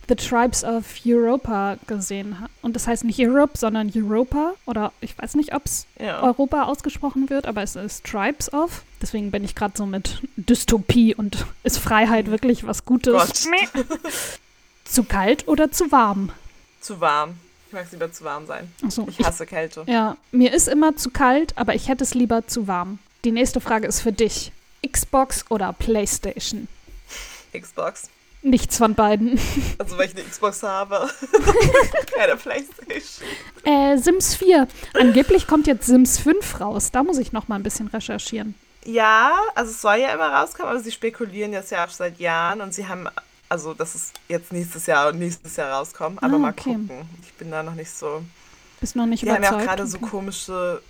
[0.08, 2.36] The Tribes of Europa gesehen.
[2.62, 4.54] Und das heißt nicht Europe, sondern Europa.
[4.68, 6.22] Oder ich weiß nicht, ob es ja.
[6.22, 8.84] Europa ausgesprochen wird, aber es ist Tribes of.
[9.02, 13.48] Deswegen bin ich gerade so mit Dystopie und ist Freiheit wirklich was Gutes?
[14.84, 16.32] Zu kalt oder zu warm?
[16.80, 17.38] Zu warm.
[17.76, 18.72] Ich mag es lieber zu warm sein.
[18.86, 19.84] Achso, Ich hasse Kälte.
[19.86, 23.00] ja, mir ist immer zu kalt, aber ich hätte es lieber zu warm.
[23.26, 24.54] Die nächste Frage ist für dich.
[24.90, 26.70] Xbox oder PlayStation?
[27.54, 28.10] Xbox.
[28.44, 29.38] Nichts von beiden.
[29.78, 31.10] Also, weil ich eine Xbox habe.
[32.16, 33.28] Keine Playstation.
[33.66, 34.70] Äh, Sims 4.
[34.94, 36.92] Angeblich kommt jetzt Sims 5 raus.
[36.94, 38.56] Da muss ich noch mal ein bisschen recherchieren.
[38.86, 42.62] Ja, also es soll ja immer rauskommen, aber sie spekulieren jetzt ja auch seit Jahren
[42.62, 43.10] und sie haben,
[43.50, 46.74] also dass es jetzt nächstes Jahr und nächstes Jahr rauskommt, aber Ah, mal okay.
[46.74, 47.10] gucken.
[47.22, 48.24] Ich bin da noch nicht so.
[48.80, 49.62] Bist noch nicht Die haben ja überzeugt?
[49.62, 50.10] auch gerade so Okay.
[50.10, 50.82] komische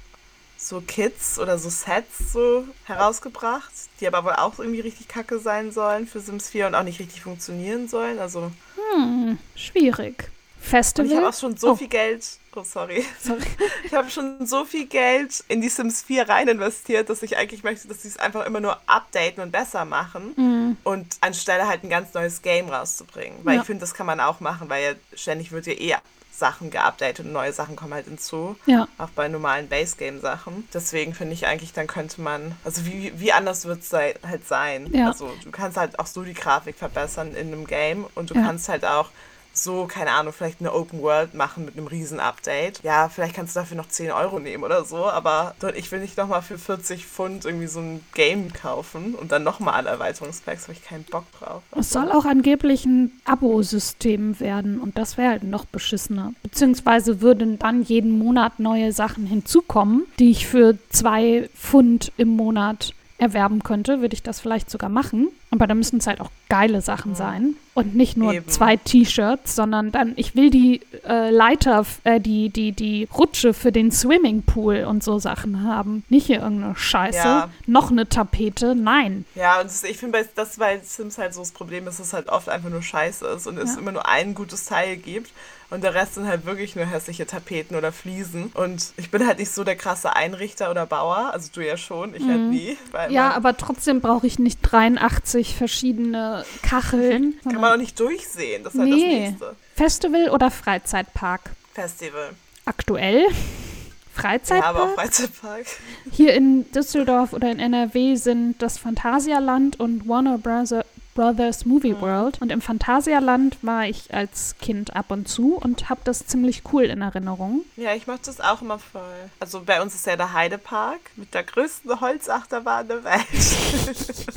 [0.57, 5.71] so Kits oder so Sets so herausgebracht, die aber wohl auch irgendwie richtig kacke sein
[5.71, 8.19] sollen für Sims 4 und auch nicht richtig funktionieren sollen.
[8.19, 8.51] Also
[8.93, 10.31] Hm, schwierig.
[10.65, 11.11] Und Festival?
[11.11, 11.75] ich habe auch schon so Oh.
[11.75, 12.25] viel Geld,
[12.55, 13.41] oh sorry, Sorry.
[13.83, 17.63] ich habe schon so viel Geld in die Sims 4 rein investiert, dass ich eigentlich
[17.63, 20.33] möchte, dass sie es einfach immer nur updaten und besser machen.
[20.35, 23.39] Hm, Und anstelle halt ein ganz neues Game rauszubringen.
[23.43, 23.61] Weil Ja.
[23.61, 25.95] ich finde, das kann man auch machen, weil ja ständig wird ja eh
[26.37, 28.57] Sachen geupdatet und neue Sachen kommen halt hinzu.
[28.65, 30.67] ja, Auch bei normalen Base-Game-Sachen.
[30.73, 34.89] Deswegen finde ich eigentlich, dann könnte man, also wie, wie anders wird es halt sein?
[34.93, 35.07] Ja.
[35.07, 38.41] Also du kannst halt auch so die Grafik verbessern in einem Game und du Ja.
[38.41, 39.11] kannst halt auch
[39.57, 42.81] so, keine Ahnung, vielleicht eine Open World machen mit einem riesen Update.
[42.83, 46.17] Ja, vielleicht kannst du dafür noch 10 Euro nehmen oder so, aber ich will nicht
[46.17, 50.73] nochmal für 40 Pfund irgendwie so ein Game kaufen und dann nochmal alle Erweiterungspacks, habe
[50.73, 51.63] ich keinen Bock drauf.
[51.75, 56.33] es soll auch angeblich ein Abo-System werden und das wäre halt noch beschissener.
[56.43, 62.93] Beziehungsweise würden dann jeden Monat neue Sachen hinzukommen, die ich für zwei Pfund im Monat
[63.17, 65.27] erwerben könnte, würde ich das vielleicht sogar machen.
[65.51, 68.47] Aber da müssen es halt auch geile Sachen sein und nicht nur Eben.
[68.49, 73.71] zwei T-Shirts, sondern dann, ich will die äh, Leiter, äh, die, die, die Rutsche für
[73.71, 76.03] den Swimmingpool und so Sachen haben.
[76.09, 77.17] Nicht hier irgendeine Scheiße.
[77.17, 77.49] Ja.
[77.67, 78.75] Noch eine Tapete.
[78.75, 79.23] Nein.
[79.35, 82.27] Ja, und ich finde, das bei Sims halt so das Problem ist, dass es halt
[82.27, 83.79] oft einfach nur scheiße ist und es Ja.
[83.79, 85.31] immer nur ein gutes Teil gibt
[85.75, 88.45] und der Rest sind halt wirklich nur hässliche Tapeten oder Fliesen.
[88.53, 92.15] Und ich bin halt nicht so der krasse Einrichter oder Bauer, also du ja schon,
[92.15, 92.77] ich halt nie.
[92.91, 93.13] Weil Mhm.
[93.15, 97.35] Ja, aber trotzdem brauche ich nicht 83 verschiedene Kacheln.
[97.43, 99.01] kann man auch nicht durchsehen, das ist halt Nee.
[99.21, 99.55] das nächste.
[99.75, 101.41] Festival oder Freizeitpark?
[101.73, 102.29] Festival.
[102.65, 104.75] Aktuell Ja, Freizeitpark.
[104.75, 105.65] aber auch Freizeitpark.
[106.11, 112.01] Hier in Düsseldorf oder in NRW sind das Phantasialand und Warner Brother, Brothers Movie Mhm.
[112.01, 112.41] World.
[112.41, 116.83] Und im Phantasialand war ich als Kind ab und zu und habe das ziemlich cool
[116.83, 117.61] in Erinnerung.
[117.77, 119.01] Ja, ich mache das auch immer voll.
[119.39, 123.25] Also bei uns ist ja der Heidepark mit der größten Holzachterbahn der Welt.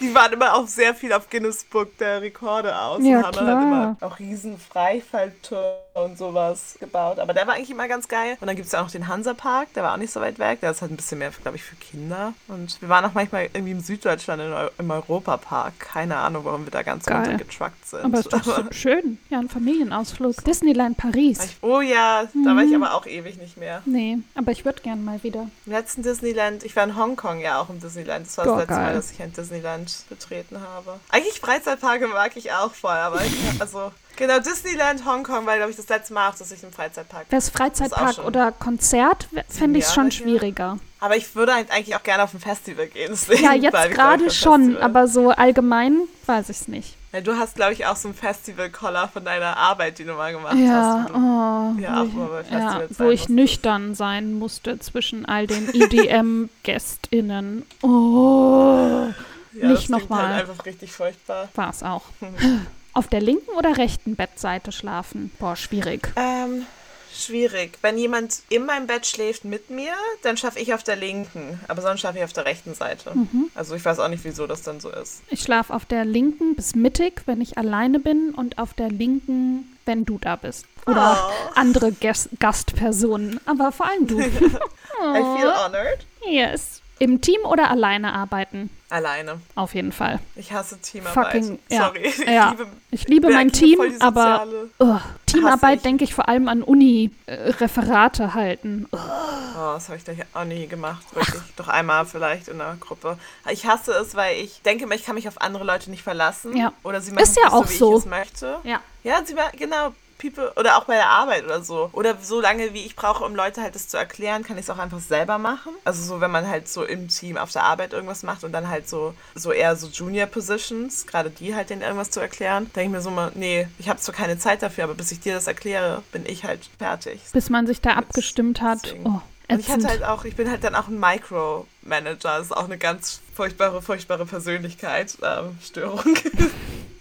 [0.00, 3.36] Die waren immer auch sehr viel auf Guinness Book der Rekorde aus Ja, und haben
[3.36, 3.56] dann klar.
[3.56, 7.18] halt immer auch riesen Freifalltürme und sowas gebaut.
[7.18, 8.36] Aber der war eigentlich immer ganz geil.
[8.40, 10.38] Und dann gibt es ja auch noch den Hansapark, der war auch nicht so weit
[10.38, 10.60] weg.
[10.60, 12.32] Der ist halt ein bisschen mehr, glaube ich, für Kinder.
[12.48, 15.78] Und wir waren auch manchmal irgendwie im Süddeutschland in im Europapark.
[15.80, 17.16] Keine Ahnung, warum wir da ganz Geil.
[17.18, 18.04] runtergetruckt sind.
[18.04, 19.18] Aber ist doch so schön.
[19.30, 20.44] Ja, ein Familienausflug.
[20.44, 21.44] Disneyland Paris.
[21.44, 22.82] Ich- oh ja, da war ich Mhm.
[22.82, 23.82] aber auch ewig nicht mehr.
[23.84, 25.48] Nee, aber ich würde gern mal wieder.
[25.66, 28.26] Im letzten Disneyland, ich war in Hongkong ja auch im Disneyland.
[28.26, 28.84] Das war Oh, das letzte geil.
[28.84, 31.00] Mal, dass ich ein Disneyland betreten habe.
[31.10, 35.76] Eigentlich Freizeitparke mag ich auch voll, aber ich, also genau Disneyland, Hongkong war glaube ich
[35.76, 37.26] das letzte Mal auch, dass ich im Freizeitpark.
[37.30, 40.10] Wäre es Freizeitpark schon oder Konzert, fände ich schon Jahre her.
[40.12, 40.78] schwieriger.
[41.02, 43.16] Aber ich würde halt eigentlich auch gerne auf ein Festival gehen.
[43.42, 46.96] Ja, jetzt gerade schon, aber so allgemein weiß ich es nicht.
[47.12, 50.30] Ja, du hast, glaube ich, auch so einen Festival-Collar von deiner Arbeit, die du mal
[50.32, 51.10] gemacht Ja, hast.
[51.12, 53.32] oh, Ja, ich, ja, wo ich musste.
[53.32, 57.66] nüchtern sein musste zwischen all den EDM-GästInnen.
[57.82, 59.08] Oh,
[59.54, 60.34] ja, nicht das klingt nochmal.
[60.34, 61.48] Halt einfach richtig furchtbar.
[61.56, 62.02] war es auch.
[62.92, 65.30] Auf der linken oder rechten Bettseite schlafen?
[65.38, 66.08] Boah, schwierig.
[66.16, 66.66] Ähm,
[67.14, 67.78] schwierig.
[67.82, 71.60] Wenn jemand in meinem Bett schläft mit mir, dann schaffe ich auf der linken.
[71.68, 73.12] Aber sonst schaffe ich auf der rechten Seite.
[73.14, 73.50] Mhm.
[73.54, 75.22] Also ich weiß auch nicht, wieso das dann so ist.
[75.28, 79.76] Ich schlafe auf der linken bis mittig, wenn ich alleine bin, und auf der linken,
[79.86, 80.66] wenn du da bist.
[80.86, 81.50] Oder Oh.
[81.54, 83.38] andere Gas Gastpersonen.
[83.46, 84.18] Aber vor allem du.
[84.20, 86.04] I feel honored.
[86.26, 86.79] yes.
[87.00, 88.68] Im Team oder alleine arbeiten?
[88.90, 89.40] Alleine.
[89.54, 90.18] Auf jeden Fall.
[90.36, 91.32] Ich hasse Teamarbeit.
[91.32, 91.86] Fucking, ja.
[91.86, 92.00] Sorry.
[92.06, 92.50] Ich Ja.
[92.50, 94.46] liebe Ich liebe mein Team, aber
[94.78, 94.86] ich.
[95.32, 98.86] Teamarbeit denke ich vor allem an Uni-Referate halten.
[98.92, 99.00] Ugh.
[99.00, 101.02] Oh, das habe ich gleich auch nie gemacht.
[101.14, 101.40] Wirklich.
[101.56, 103.16] Doch einmal vielleicht in einer Gruppe.
[103.50, 106.54] Ich hasse es, weil ich denke immer, ich kann mich auf andere Leute nicht verlassen.
[106.56, 106.72] Ja.
[106.82, 107.92] Oder sie machen Ist ja auch so, wie so.
[107.92, 108.56] ich es möchte.
[108.64, 108.80] Ja.
[109.04, 109.94] Ja, sie genau.
[110.20, 111.88] People, oder auch bei der Arbeit oder so.
[111.92, 114.70] Oder so lange, wie ich brauche, um Leute halt das zu erklären, kann ich es
[114.70, 115.72] auch einfach selber machen.
[115.84, 118.68] Also so, wenn man halt so im Team auf der Arbeit irgendwas macht und dann
[118.68, 122.82] halt so, so eher so Junior Positions, gerade die halt denen irgendwas zu erklären, denke
[122.82, 125.34] ich mir so mal, nee, ich habe zwar keine Zeit dafür, aber bis ich dir
[125.34, 127.20] das erkläre, bin ich halt fertig.
[127.32, 128.80] Bis man sich da abgestimmt hat.
[128.84, 129.06] Deswegen.
[129.06, 132.38] Oh, Und ich hatte halt auch, ich bin halt dann auch ein Micromanager.
[132.38, 136.04] Das ist auch eine ganz furchtbare, furchtbare Persönlichkeit, ähm, Störung.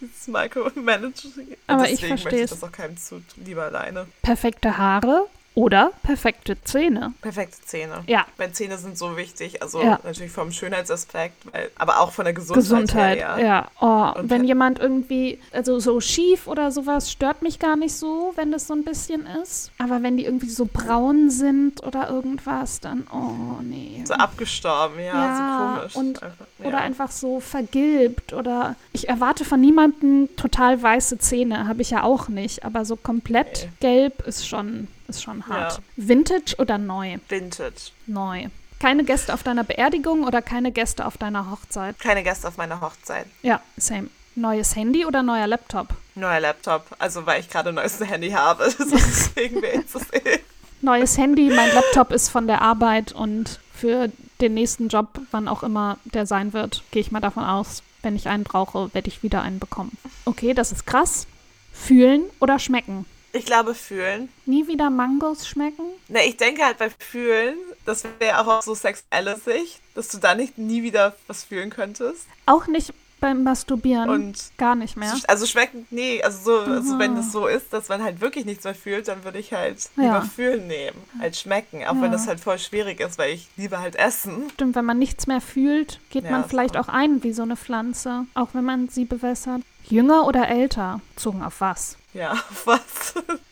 [0.01, 1.57] das Micromanaging.
[1.67, 2.51] Aber ich deswegen möchte versteh's.
[2.51, 4.07] ich das auch keinem zu, lieber alleine.
[4.21, 5.27] Perfekte Haare
[5.59, 7.13] oder perfekte Zähne.
[7.21, 8.03] Perfekte Zähne.
[8.07, 9.99] Ja, Weil Zähne sind so wichtig, also Ja.
[10.05, 13.17] natürlich vom Schönheitsaspekt, weil, aber auch von der Gesundheit, Gesundheit.
[13.17, 13.37] her.
[13.45, 13.67] Ja.
[13.81, 18.31] Oh, Und wenn jemand irgendwie, also so schief oder sowas, stört mich gar nicht so,
[18.37, 19.71] wenn das so ein bisschen ist.
[19.79, 24.01] Aber wenn die irgendwie so braun sind oder irgendwas, dann, oh nee.
[24.05, 25.95] So abgestorben, ja, Ja, so komisch.
[25.95, 26.77] und- einfach, Oder ja.
[26.77, 32.27] einfach so vergilbt oder ich erwarte von niemandem total weiße Zähne, habe ich ja auch
[32.29, 33.69] nicht, aber so komplett Nee.
[33.79, 35.77] gelb ist schon, ist schon hart.
[35.77, 35.83] Ja.
[35.95, 37.17] Vintage oder neu?
[37.27, 37.91] Vintage.
[38.07, 38.47] Neu.
[38.79, 41.99] Keine Gäste auf deiner Beerdigung oder keine Gäste auf deiner Hochzeit?
[41.99, 43.25] Keine Gäste auf meiner Hochzeit.
[43.41, 44.09] Ja, same.
[44.35, 45.89] Neues Handy oder neuer Laptop?
[46.15, 48.73] Neuer Laptop, also weil ich gerade ein neues Handy habe.
[48.79, 50.39] Deswegen wäre jetzt das eh.
[50.81, 55.63] Neues Handy, mein Laptop ist von der Arbeit und für den nächsten Job, wann auch
[55.63, 59.23] immer der sein wird, gehe ich mal davon aus, wenn ich einen brauche, werde ich
[59.23, 59.97] wieder einen bekommen.
[60.23, 61.27] Okay, das ist krass.
[61.73, 63.05] Fühlen oder schmecken?
[63.31, 64.29] Ich glaube, fühlen.
[64.45, 65.83] Nie wieder Mangos schmecken?
[66.07, 70.17] Ne, ich denke halt bei fühlen, das wäre auch auf so sexuelle Sicht, dass du
[70.17, 72.25] da nicht nie wieder was fühlen könntest.
[72.47, 74.09] Auch nicht beim Masturbieren.
[74.09, 75.13] Und Gar nicht mehr.
[75.27, 78.63] also schmecken, nee, also so, also wenn es so ist, dass man halt wirklich nichts
[78.63, 80.03] mehr fühlt, dann würde ich halt Ja.
[80.03, 81.83] lieber fühlen nehmen, als schmecken.
[81.85, 82.01] Auch Ja.
[82.01, 84.49] wenn das halt voll schwierig ist, weil ich liebe halt essen.
[84.53, 87.57] Stimmt, wenn man nichts mehr fühlt, geht Ja, man vielleicht auch- ein wie so eine
[87.57, 89.61] Pflanze, auch wenn man sie bewässert.
[89.83, 91.01] Jünger oder älter?
[91.13, 91.97] Bezogen auf was?
[92.13, 92.81] Ja, auf was?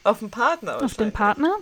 [0.04, 1.12] auf den Partner Auf den.
[1.12, 1.56] Partner?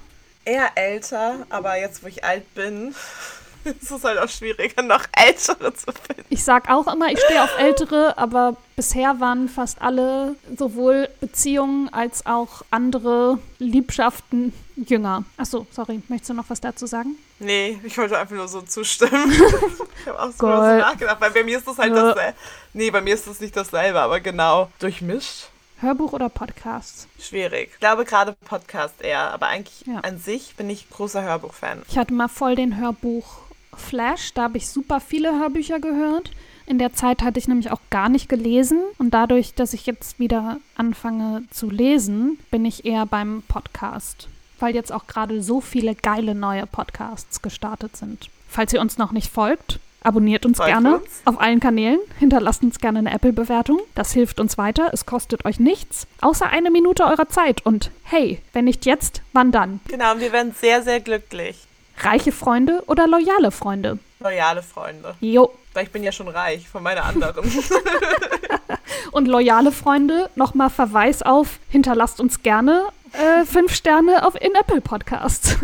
[0.45, 2.93] Eher älter, aber jetzt, wo ich alt bin,
[3.63, 6.23] ist es halt auch schwieriger, noch ältere zu finden.
[6.29, 11.91] Ich sag auch immer, ich stehe auf ältere, aber bisher waren fast alle sowohl Beziehungen
[11.91, 15.23] als auch andere Liebschaften jünger.
[15.37, 17.15] Achso, sorry, möchtest du noch was dazu sagen?
[17.39, 19.31] Nee, ich wollte einfach nur so zustimmen.
[20.01, 22.13] ich habe auch so nachgedacht, weil bei mir ist das halt Ja.
[22.13, 22.37] dasselbe.
[22.73, 24.69] Nee, bei mir ist das nicht dasselbe, aber genau.
[24.79, 25.47] Durchmischt?
[25.81, 27.07] Hörbuch oder Podcasts?
[27.19, 27.69] Schwierig.
[27.73, 29.99] Ich glaube gerade Podcast eher, aber eigentlich Ja.
[29.99, 31.81] an sich bin ich großer Hörbuchfan.
[31.89, 36.31] Ich hatte mal voll den Hörbuch-Flash, da habe ich super viele Hörbücher gehört.
[36.65, 40.17] In der Zeit hatte ich nämlich auch gar nicht gelesen und dadurch, dass ich jetzt
[40.17, 45.93] wieder anfange zu lesen, bin ich eher beim Podcast, weil jetzt auch gerade so viele
[45.93, 48.29] geile neue Podcasts gestartet sind.
[48.47, 51.21] Falls ihr uns noch nicht folgt, abonniert uns Folgt gerne uns.
[51.25, 53.79] auf allen Kanälen, hinterlasst uns gerne eine Apple-Bewertung.
[53.95, 57.65] Das hilft uns weiter, es kostet euch nichts, außer eine Minute eurer Zeit.
[57.65, 59.79] Und hey, wenn nicht jetzt, wann dann?
[59.87, 61.57] Genau, und wir werden sehr, sehr glücklich.
[61.97, 63.99] Reiche Freunde oder loyale Freunde?
[64.19, 65.15] Loyale Freunde.
[65.21, 65.53] Jo.
[65.73, 67.49] Weil ich bin ja schon reich von meiner anderen.
[69.11, 74.81] Und loyale Freunde, nochmal Verweis auf, hinterlasst uns gerne äh, fünf Sterne auf, in Apple
[74.81, 75.57] Podcasts.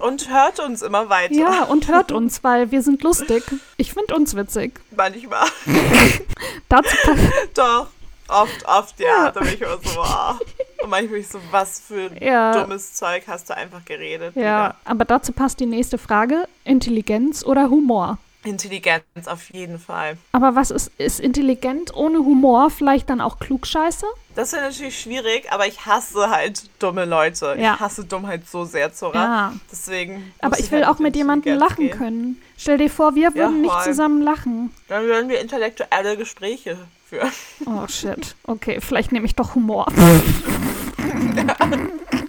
[0.00, 1.34] Und hört uns immer weiter.
[1.34, 3.42] ja, und hört uns, weil wir sind lustig.
[3.76, 4.80] Ich finde uns witzig.
[4.96, 5.46] Manchmal.
[6.68, 6.96] Dazu
[7.54, 7.86] Doch.
[8.28, 9.30] Oft, oft, ja.
[9.32, 10.40] Da bin ich immer so, wow.
[10.82, 12.52] Und manchmal bin ich so, was für Ja.
[12.62, 14.36] dummes Zeug hast du einfach geredet.
[14.36, 16.46] ja, aber dazu passt die nächste Frage.
[16.64, 18.18] Intelligenz oder Humor?
[18.44, 20.16] Intelligenz auf jeden Fall.
[20.32, 24.06] Aber was ist, ist intelligent ohne Humor vielleicht dann auch Klugscheiße?
[24.34, 27.56] Das wäre natürlich schwierig, aber ich hasse halt dumme Leute.
[27.58, 27.74] Ja.
[27.74, 29.14] Ich hasse Dummheit so sehr, Zora.
[29.14, 29.52] Ja.
[29.70, 30.32] Deswegen.
[30.40, 31.98] Aber muss ich will halt auch mit jemandem lachen gehen.
[31.98, 32.42] können.
[32.56, 33.84] Stell dir vor, wir würden nicht voll.
[33.84, 34.74] zusammen lachen.
[34.88, 37.30] Dann würden wir intellektuelle Gespräche für.
[37.66, 38.34] Oh shit.
[38.44, 39.86] Okay, vielleicht nehme ich doch Humor.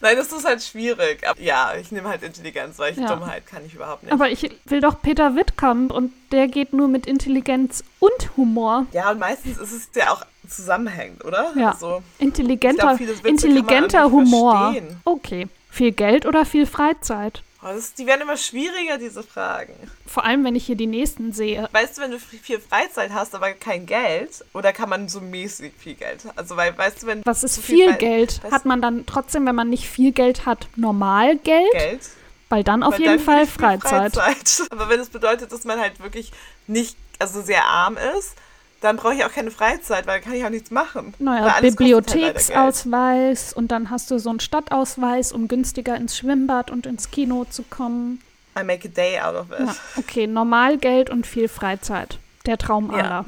[0.00, 1.26] Nein, das ist halt schwierig.
[1.28, 3.06] Aber ja, ich nehme halt Intelligenz, weil ich Ja.
[3.14, 4.12] Dummheit kann ich überhaupt nicht.
[4.12, 8.86] Aber ich will doch Peter Wittkamp und der geht nur mit Intelligenz und Humor.
[8.92, 11.52] ja, und meistens ist es ja auch zusammenhängend, oder?
[11.54, 11.72] Ja.
[11.72, 14.72] Also, Intelligenter, glaub, intelligenter Humor.
[14.72, 15.00] verstehen.
[15.04, 15.48] Okay.
[15.70, 17.42] Viel Geld oder viel Freizeit?
[17.62, 19.74] Oh, das, die werden immer schwieriger, diese Fragen.
[20.06, 21.68] Vor allem, wenn ich hier die nächsten sehe.
[21.72, 25.72] Weißt du, wenn du viel Freizeit hast, aber kein Geld, oder kann man so mäßig
[25.78, 26.20] viel Geld?
[26.36, 28.40] Also, weil, weißt du, wenn Was ist viel Fre- Geld?
[28.50, 31.70] Hat man dann trotzdem, wenn man nicht viel Geld hat, normal Geld?
[31.72, 32.00] Geld?
[32.48, 34.14] Weil dann auf Weil jeden dann Fall viel Freizeit.
[34.14, 34.68] Freizeit.
[34.72, 36.32] Aber wenn es bedeutet, dass man halt wirklich
[36.66, 38.34] nicht, also sehr arm ist,
[38.80, 41.14] dann brauche ich auch keine Freizeit, weil dann kann ich auch nichts machen.
[41.18, 41.62] Naja, halt.
[41.62, 47.44] Bibliotheksausweis und dann hast du so einen Stadtausweis, um günstiger ins Schwimmbad und ins Kino
[47.48, 48.20] zu kommen.
[48.58, 49.66] I make a day out of it.
[49.66, 52.18] Ja, okay, normal Geld und viel Freizeit.
[52.46, 52.96] Der Traum Ja.
[52.98, 53.26] aller.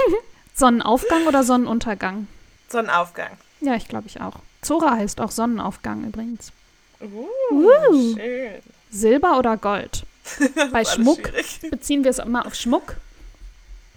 [0.54, 2.26] Sonnenaufgang oder Sonnenuntergang?
[2.68, 3.30] Sonnenaufgang.
[3.60, 4.34] Ja, ich glaube ich auch.
[4.62, 6.52] Zora heißt auch Sonnenaufgang übrigens.
[7.00, 8.14] Uh, Uh.
[8.16, 8.60] schön.
[8.90, 10.04] Silber oder Gold?
[10.72, 11.30] Bei Schmuck
[11.70, 12.96] beziehen wir es immer auf Schmuck.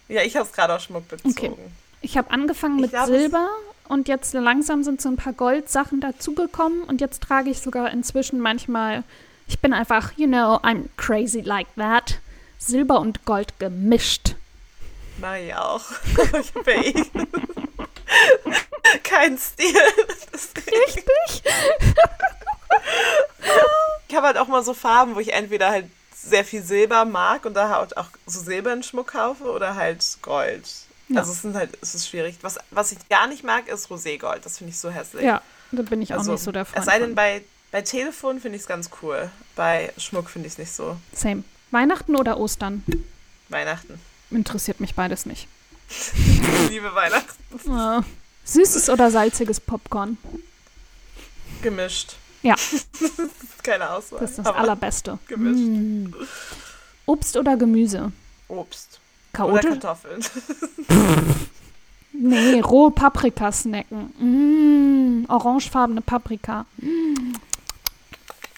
[0.08, 1.58] Ja, ich habe es gerade auf Schmuck bezogen.
[2.02, 3.48] Ich habe angefangen mit glaub, Silber
[3.88, 8.40] und jetzt langsam sind so ein paar Goldsachen dazugekommen und jetzt trage ich sogar inzwischen
[8.40, 9.04] manchmal,
[9.48, 12.20] ich bin einfach, you know, I'm crazy like that.
[12.58, 14.36] Silber und Gold gemischt.
[15.20, 15.84] Mach ich auch.
[16.40, 16.94] ich ja eh
[19.04, 19.76] keinen Stil.
[20.34, 21.44] Richtig?
[24.14, 25.88] Ich habe halt auch mal so Farben, wo ich entweder halt
[26.24, 30.68] sehr viel Silber mag und da halt auch so silbernen Schmuck kaufe oder halt Gold.
[31.10, 31.20] Ja.
[31.20, 32.38] Also es sind halt, es ist schwierig.
[32.42, 34.40] Was, was ich gar nicht mag, ist Roségold.
[34.44, 35.24] Das finde ich so hässlich.
[35.24, 36.80] Ja, da bin ich auch also, nicht so der Freund.
[36.80, 39.30] Es sei denn, bei, bei Telefon finde ich es ganz cool.
[39.56, 40.98] Bei Schmuck finde ich es nicht so.
[41.14, 41.44] Same.
[41.72, 42.84] Weihnachten oder Ostern?
[43.50, 44.00] Weihnachten.
[44.32, 45.48] Interessiert mich beides nicht.
[45.90, 47.44] Ich liebe Weihnachten.
[47.70, 48.02] Äh,
[48.46, 50.18] süßes oder salziges Popcorn?
[51.62, 52.16] Gemischt.
[52.44, 52.56] Ja.
[53.64, 54.20] Keine Auswahl.
[54.20, 55.18] Das ist das Allerbeste.
[55.28, 55.60] gemischt.
[55.60, 56.14] Mm.
[57.06, 58.12] Obst oder Gemüse?
[58.48, 59.00] Obst.
[59.34, 59.80] Oder Chaotisch?
[59.80, 60.24] Kartoffeln.
[62.16, 64.14] Nee, rohe Paprika snacken.
[64.20, 66.66] Mm, orangefarbene Paprika.
[66.78, 67.34] Mm.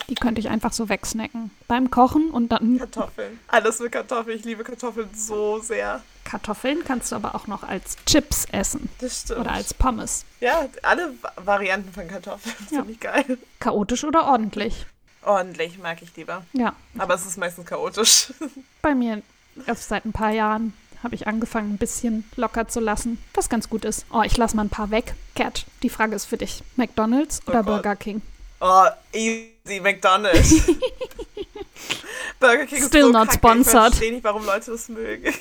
[0.10, 1.52] Die könnte ich einfach so wegsnacken.
[1.68, 3.40] Beim Kochen und dann Kartoffeln.
[3.48, 4.38] Alles mit Kartoffeln.
[4.38, 6.02] Ich liebe Kartoffeln so sehr.
[6.24, 8.90] Kartoffeln kannst du aber auch noch als Chips essen.
[9.00, 9.40] Das stimmt.
[9.42, 10.26] Oder als Pommes.
[10.40, 12.78] ja, alle Va- Varianten von Kartoffeln Ja.
[12.80, 13.38] finde ich geil.
[13.60, 14.86] Chaotisch oder ordentlich?
[15.24, 16.44] Ordentlich mag ich lieber.
[16.54, 18.32] Ja, Aber es ist meistens chaotisch.
[18.82, 19.22] bei mir
[19.66, 23.70] erst seit ein paar Jahren habe ich angefangen, ein bisschen locker zu lassen, was ganz
[23.70, 24.06] gut ist.
[24.12, 25.14] Oh, ich lasse mal ein paar weg.
[25.36, 26.64] Cat, die Frage ist für dich.
[26.76, 27.68] McDonald's Oh oder Gott.
[27.84, 28.22] Burger King?
[28.62, 30.62] Oh, easy, McDonald's.
[32.40, 33.38] Burger King ist Still so not kacke.
[33.38, 33.66] sponsored.
[33.94, 35.34] Ich verstehe nicht, warum Leute das mögen.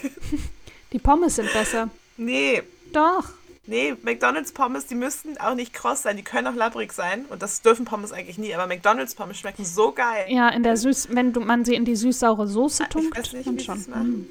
[0.93, 1.91] Die Pommes sind besser.
[2.16, 2.62] Nee,
[2.93, 3.25] Doch.
[3.66, 7.25] nee, McDonald's Pommes, die müssten auch nicht kross sein, die können auch labbrig sein.
[7.29, 8.55] Und das dürfen Pommes eigentlich nie.
[8.55, 10.27] Aber McDonald's Pommes schmecken so geil.
[10.29, 13.33] Ja, in der Süß, wenn du, man sie in die süß-saure Soße Ich tunkt, weiß
[13.33, 13.85] nicht, dann wie schon.
[13.91, 14.09] machen.
[14.20, 14.27] Mm.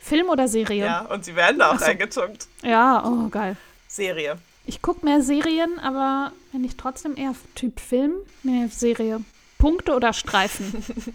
[0.00, 0.86] Film oder Serie?
[0.86, 1.84] Ja, und sie werden da auch so.
[1.84, 2.46] reingetunkt.
[2.62, 3.56] Ja, oh geil.
[3.88, 4.38] Serie.
[4.64, 9.20] Ich gucke mehr Serien, aber wenn ich trotzdem eher Typ Film, nee, Serie.
[9.58, 10.84] Punkte oder Streifen?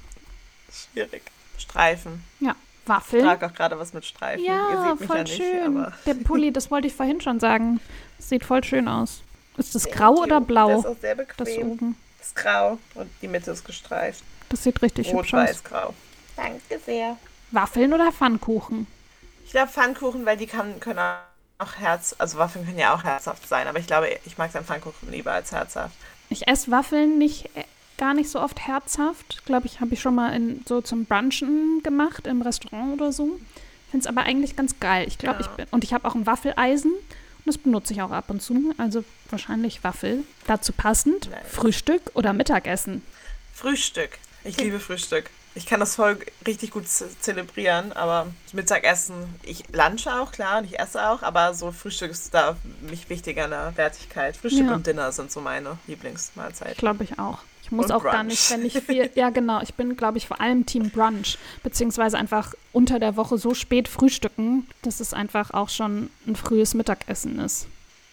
[0.71, 1.23] Schwierig.
[1.57, 2.23] Streifen.
[2.39, 3.23] ja, Ich Waffeln.
[3.23, 4.43] trage auch gerade was mit Streifen.
[4.43, 5.77] Ja, voll ja nicht, schön.
[5.77, 7.79] aber Der Pulli, das wollte ich vorhin schon sagen.
[8.17, 9.21] Das sieht voll schön aus.
[9.57, 10.79] Ist das grau oder Das blau?
[10.79, 11.71] ist auch sehr Das bequem.
[11.71, 11.97] oben.
[12.17, 14.23] Das ist grau und die Mitte ist gestreift.
[14.49, 15.41] Das sieht richtig hübsch aus.
[15.41, 15.93] Rot-Weiß-Grau.
[16.35, 17.17] Danke sehr.
[17.51, 18.87] Waffeln oder Pfannkuchen?
[19.45, 20.99] Ich glaube Pfannkuchen, weil die kann, können
[21.57, 24.63] auch Herz, also Waffeln können ja auch herzhaft sein, aber ich glaube, ich mag dann
[24.65, 25.95] Pfannkuchen lieber als herzhaft.
[26.29, 27.49] Ich esse Waffeln nicht,
[28.01, 29.45] gar nicht so oft herzhaft.
[29.45, 33.39] Glaube ich, habe ich schon mal in, so zum Brunchen gemacht im Restaurant oder so.
[33.91, 35.07] Finde es aber eigentlich ganz geil.
[35.07, 35.45] Ich glaube, Ja.
[35.45, 38.41] ich bin, und ich habe auch ein Waffeleisen und das benutze ich auch ab und
[38.41, 38.73] zu.
[38.79, 40.23] Also wahrscheinlich Waffel.
[40.47, 41.39] Dazu passend Nice.
[41.51, 43.03] Frühstück oder Mittagessen.
[43.53, 44.17] Frühstück.
[44.43, 45.29] Ich liebe Frühstück.
[45.53, 50.65] Ich kann das voll richtig gut ze zelebrieren, aber Mittagessen, ich lunche auch, klar, und
[50.65, 52.55] ich esse auch, aber so Frühstück ist da
[52.89, 54.37] mich wichtiger in der Wertigkeit.
[54.37, 54.73] Frühstück Ja.
[54.75, 56.77] und Dinner sind so meine Lieblingsmahlzeiten.
[56.77, 57.39] glaube ich auch.
[57.63, 58.27] Ich muss Und auch gar Brunch.
[58.27, 59.09] nicht, wenn ich viel.
[59.15, 59.61] Ja, genau.
[59.61, 61.37] Ich bin, glaube ich, vor allem Team Brunch.
[61.63, 66.73] Beziehungsweise einfach unter der Woche so spät frühstücken, dass es einfach auch schon ein frühes
[66.73, 67.67] Mittagessen ist.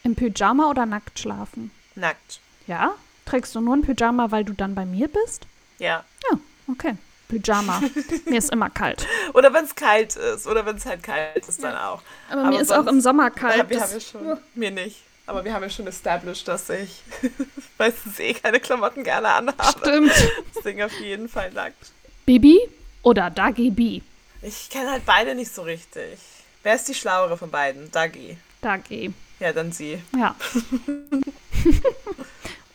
[0.04, 1.70] Im Pyjama oder nackt schlafen?
[1.96, 2.40] Nackt.
[2.66, 2.94] Ja?
[3.26, 5.46] Trägst du nur ein Pyjama, weil du dann bei mir bist?
[5.78, 6.04] Ja.
[6.30, 6.38] Ja,
[6.70, 6.94] okay.
[7.28, 7.82] Pyjama.
[8.26, 9.06] mir ist immer kalt.
[9.34, 10.46] Oder wenn es kalt ist.
[10.46, 12.02] Oder wenn es halt kalt ist, dann auch.
[12.30, 13.68] Aber, Aber mir ist auch im Sommer Ja, kalt.
[13.70, 14.38] wir Das- haben ja schon.
[14.54, 14.96] Mir nicht.
[15.26, 17.02] Aber wir haben ja schon established, dass ich
[17.78, 19.78] meistens eh keine Klamotten gerne anhabe.
[19.78, 20.12] Stimmt.
[20.56, 21.92] Deswegen auf jeden Fall nackt.
[22.24, 22.58] Bibi
[23.02, 24.00] oder Dagi B?
[24.40, 26.18] Ich kenne halt beide nicht so richtig.
[26.62, 27.90] Wer ist die schlauere von beiden?
[27.92, 28.38] Dagi.
[28.62, 29.12] Dagi.
[29.38, 30.02] Ja, dann sie.
[30.16, 30.34] Ja.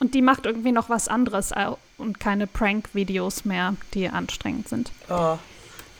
[0.03, 4.91] und die macht irgendwie noch was anderes au- und keine Prank-Videos mehr, die anstrengend sind.
[5.09, 5.37] Oh.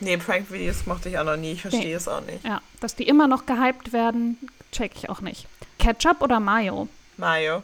[0.01, 1.53] Nee, Prank-Videos mochte ich auch noch nie.
[1.53, 1.93] Ich verstehe Nee.
[1.93, 2.43] es auch nicht.
[2.43, 4.37] Ja, dass die immer noch gehypt werden,
[4.73, 5.47] check ich auch nicht.
[5.79, 6.89] Ketchup oder Mayo?
[7.15, 7.63] Mayo.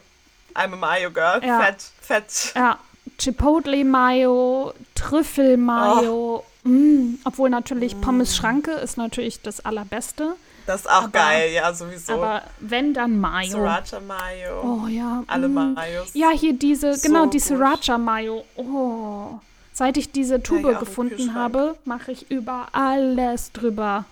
[0.54, 1.44] I'm a Mayo Girl.
[1.44, 1.60] Ja.
[1.60, 2.52] Fett, fett.
[2.56, 2.78] Ja,
[3.18, 6.44] Chipotle Mayo, Trüffel Mayo.
[6.64, 10.36] Mm, obwohl natürlich Pommes Schranke ist natürlich das allerbeste.
[10.66, 12.12] Das ist auch Aber- geil, ja, sowieso.
[12.14, 13.50] Aber wenn dann Mayo.
[13.50, 14.62] Sriracha Mayo.
[14.62, 15.24] Oh ja.
[15.26, 15.74] Alle mm.
[15.74, 16.10] Mayos.
[16.14, 17.46] Ja, hier diese, So genau, die gut.
[17.46, 18.44] Sriracha Mayo.
[18.56, 19.40] Oh.
[19.72, 24.04] Seit ich diese Tube im gefunden habe, mache ich über alles drüber.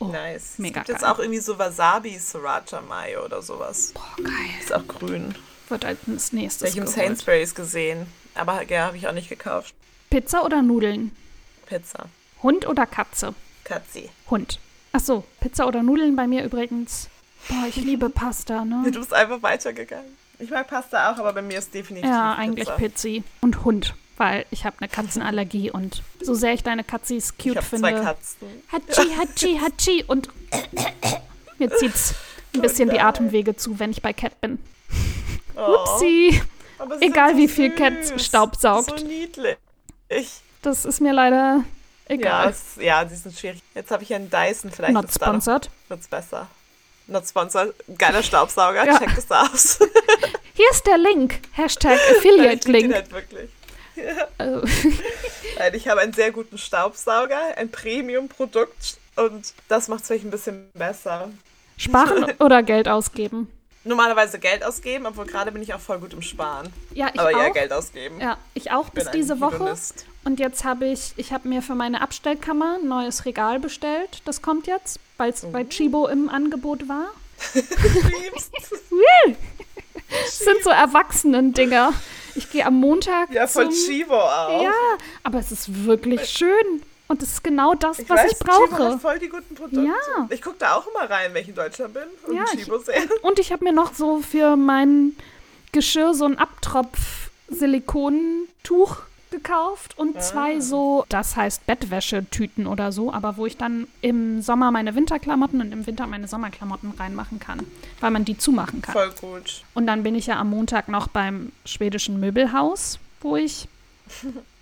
[0.00, 0.54] Oh, Nice.
[0.58, 1.10] mega es gibt jetzt geil.
[1.12, 3.92] auch irgendwie so Wasabi Sriracha Mayo oder sowas.
[3.94, 4.32] Boah, geil.
[4.60, 5.34] Ist auch grün.
[5.68, 7.02] Wird als nächstes Das habe ich im.
[7.02, 8.06] Sainsbury's gesehen.
[8.34, 9.72] Aber ja, habe ich auch nicht gekauft.
[10.10, 11.14] Pizza oder Nudeln?
[11.66, 12.06] Pizza.
[12.42, 13.34] Hund oder Katze?
[13.62, 14.10] Katzi.
[14.28, 14.58] Hund.
[14.96, 17.08] Ach so, Pizza oder Nudeln bei mir übrigens.
[17.48, 18.88] Boah, ich liebe Pasta, ne?
[18.92, 20.16] Du bist einfach weitergegangen.
[20.38, 22.76] Ich mag Pasta auch, aber bei mir ist definitiv Ja, eigentlich Pizza.
[22.76, 23.24] Pizzi.
[23.40, 27.56] Und Hund, weil ich habe eine Katzenallergie und so sehr ich deine Katzis Ich cute
[27.56, 27.88] habe finde.
[27.88, 28.48] zwei Katzen.
[28.70, 30.04] Hatschi, Hatschi, Hatschi.
[30.06, 30.28] Und
[31.58, 32.14] mir zieht's
[32.52, 33.06] ein Oh bisschen die nein.
[33.06, 34.58] Atemwege zu, wenn ich bei Cat bin.
[35.56, 36.40] Oh, Upsi.
[37.00, 38.24] Egal so wie viel Cat süß.
[38.24, 39.00] Staub saugt.
[39.00, 39.56] So niedlich.
[40.08, 40.30] Ich,
[40.62, 41.64] Das ist mir leider
[42.08, 42.48] ja, egal.
[42.50, 43.62] es, ja, die sind schwierig.
[43.74, 45.70] Jetzt habe ich einen Dyson, vielleicht Not noch- sponsored.
[45.88, 46.48] wird's besser.
[47.06, 47.74] Not sponsored.
[47.98, 48.98] Geiler Staubsauger, Ja.
[48.98, 49.78] check das aus.
[50.54, 51.40] Hier ist der Link.
[51.52, 52.94] Hashtag ich lieb den Affiliate-Link.
[52.94, 53.50] halt wirklich.
[53.96, 54.60] Äh,
[55.56, 60.30] Weil Ich habe einen sehr guten Staubsauger, ein Premium-Produkt und das macht es vielleicht ein
[60.32, 61.30] bisschen besser.
[61.76, 63.48] Sparen oder Geld ausgeben?
[63.84, 66.72] Normalerweise Geld ausgeben, obwohl gerade bin ich auch voll gut im Sparen.
[66.92, 67.52] Ja, ich Aber auch.
[67.52, 68.20] Geld ausgeben.
[68.20, 69.54] Ja, ich auch bin bis diese Woche.
[69.54, 70.06] Hedonist.
[70.24, 74.22] Und jetzt habe ich, ich habe mir für meine Abstellkammer ein neues Regal bestellt.
[74.24, 75.50] Das kommt jetzt, weil es Oh.
[75.50, 77.08] bei Chibo im Angebot war.
[77.52, 77.64] Das
[80.38, 81.92] sind so Erwachsenen-Dinger.
[82.36, 83.86] Ich gehe am Montag Ja, von zum...
[83.86, 84.60] Chivo auch.
[84.62, 84.72] Ja,
[85.22, 86.82] aber es ist wirklich schön.
[87.06, 88.92] Und es ist genau das, Ich was weiß, ich brauche.
[88.92, 89.84] hat voll die guten Produkte.
[89.86, 90.26] Ja.
[90.30, 92.66] Ich gucke da auch immer rein, wenn ich in Deutschland bin und Ja, ich-.
[93.22, 95.14] Und ich habe mir noch so für mein
[95.72, 99.02] Geschirr so ein Abtropf-Silikontuch
[99.34, 104.70] gekauft und zwei so, das heißt Bettwäschetüten oder so, aber wo ich dann im Sommer
[104.70, 107.60] meine Winterklamotten und im Winter meine Sommerklamotten reinmachen kann,
[108.00, 108.92] weil man die zumachen kann.
[108.92, 109.64] Voll gut.
[109.74, 113.68] Und dann bin ich ja am Montag noch beim schwedischen Möbelhaus, wo ich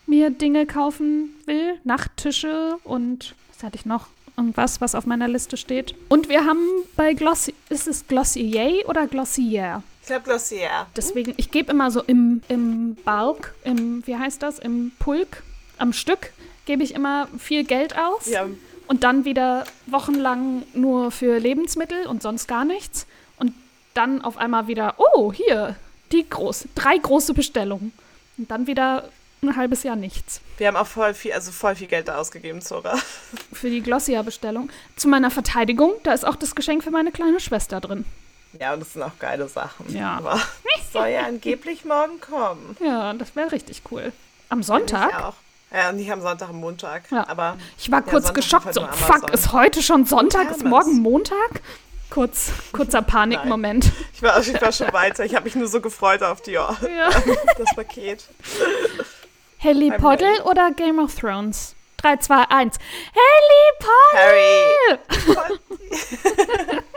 [0.07, 1.79] mir Dinge kaufen will.
[1.85, 4.07] Nachttische und was hatte ich noch?
[4.37, 5.95] Irgendwas, was auf meiner Liste steht.
[6.09, 6.66] Und wir haben
[6.97, 9.83] bei Glossy, ist es Glossier oder Glossier?
[10.03, 10.86] Ich glaube Glossier.
[10.96, 15.44] Deswegen, ich gebe immer so im, im Bulk, im, wie heißt das, im Pulk,
[15.78, 16.32] am Stück,
[16.66, 18.26] gebe ich immer viel Geld aus.
[18.26, 18.46] Ja,
[18.88, 23.07] Und dann wieder wochenlang nur für Lebensmittel und sonst gar nichts.
[23.38, 23.55] Und
[23.94, 25.76] dann auf einmal wieder, oh, hier,
[26.11, 27.92] die groß, drei große Bestellungen.
[28.38, 29.09] Und dann wieder
[29.40, 30.40] ein halbes Jahr nichts.
[30.59, 32.96] wir haben auch voll viel, also voll viel Geld da ausgegeben, Zora.
[33.53, 34.70] Für die Glossier-Bestellung.
[34.96, 38.05] Zu meiner Verteidigung, da ist auch das Geschenk für meine kleine Schwester drin.
[38.61, 39.92] Ja, und das sind auch geile Sachen.
[39.94, 40.16] Ja.
[40.18, 40.38] Aber
[40.78, 42.76] es soll ja angeblich morgen kommen.
[42.80, 44.12] Ja, das wäre richtig cool.
[44.48, 45.14] Am Sonntag?
[45.22, 45.34] auch.
[45.74, 47.05] Ja, nicht am Sonntag, am Montag.
[47.11, 47.26] Ja.
[47.28, 50.50] Aber Ich war Ja, kurz Sonntag geschockt, so, halt nur fuck, ist heute schon Sonntag,
[50.50, 51.62] ist morgen Montag?
[52.11, 53.90] Kurz, kurzer Panikmoment.
[54.12, 55.24] ich war, ich war schon weiter.
[55.24, 56.76] Ich habe mich nur so gefreut auf die, Ja.
[57.57, 58.24] das Paket.
[59.61, 61.74] Harry Potter oder Game of Thrones?
[61.98, 62.76] 3, 2, 1.
[63.14, 64.18] Harry Potter!
[64.18, 64.98] Harry.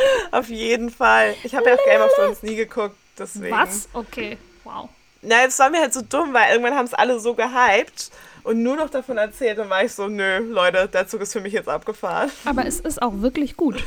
[0.32, 1.34] auf jeden Fall.
[1.44, 3.54] Ich habe ja auch Game of Thrones nie geguckt, deswegen.
[3.54, 3.88] Was?
[3.92, 4.88] Okay, wow.
[5.22, 8.10] Na, es war mir halt so dumm, weil irgendwann haben es alle so gehypt
[8.44, 9.58] und nur noch davon erzählt.
[9.58, 12.30] Und war ich so, nö, Leute, der Zug ist für mich jetzt abgefahren.
[12.44, 13.82] Aber es ist auch wirklich gut.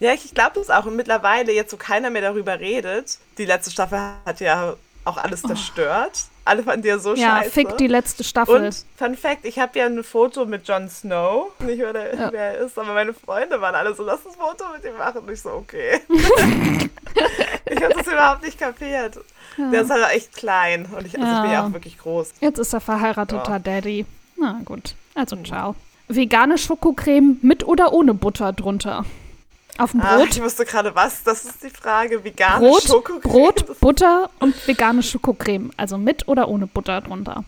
[0.00, 0.86] Ja, ich glaube das auch.
[0.86, 4.74] Und mittlerweile, jetzt wo keiner mehr darüber redet, die letzte Staffel hat ja
[5.04, 6.24] auch alles zerstört.
[6.44, 7.14] Alle fanden die ja so.
[7.14, 7.50] Ja, scheiße.
[7.50, 8.64] fick die letzte Staffel.
[8.64, 11.50] Und Fun Fact, ich habe ja ein Foto mit Jon Snow.
[11.60, 12.32] Nicht, wer, der, Ja.
[12.32, 15.20] wer er ist, aber meine Freunde waren alle so, lass das Foto mit ihm machen.
[15.20, 16.00] Und ich so, okay.
[17.66, 19.18] ich habe das überhaupt nicht kapiert.
[19.58, 20.86] Der ist halt auch echt klein.
[20.96, 21.66] Und ich, also ich bin ja Ja.
[21.66, 22.32] auch wirklich groß.
[22.40, 24.06] Jetzt ist er verheirateter Daddy.
[24.36, 25.74] Na gut, also ciao.
[26.08, 29.04] Vegane Schokocreme mit oder ohne Butter drunter?
[29.80, 30.28] Auf dem Ah, Brot?
[30.30, 32.22] ich wusste gerade was, das ist die Frage.
[32.22, 33.22] Vegane Brot, Schokocreme.
[33.32, 35.70] Brot, Butter und vegane Schokocreme.
[35.76, 37.44] Also mit oder ohne Butter drunter.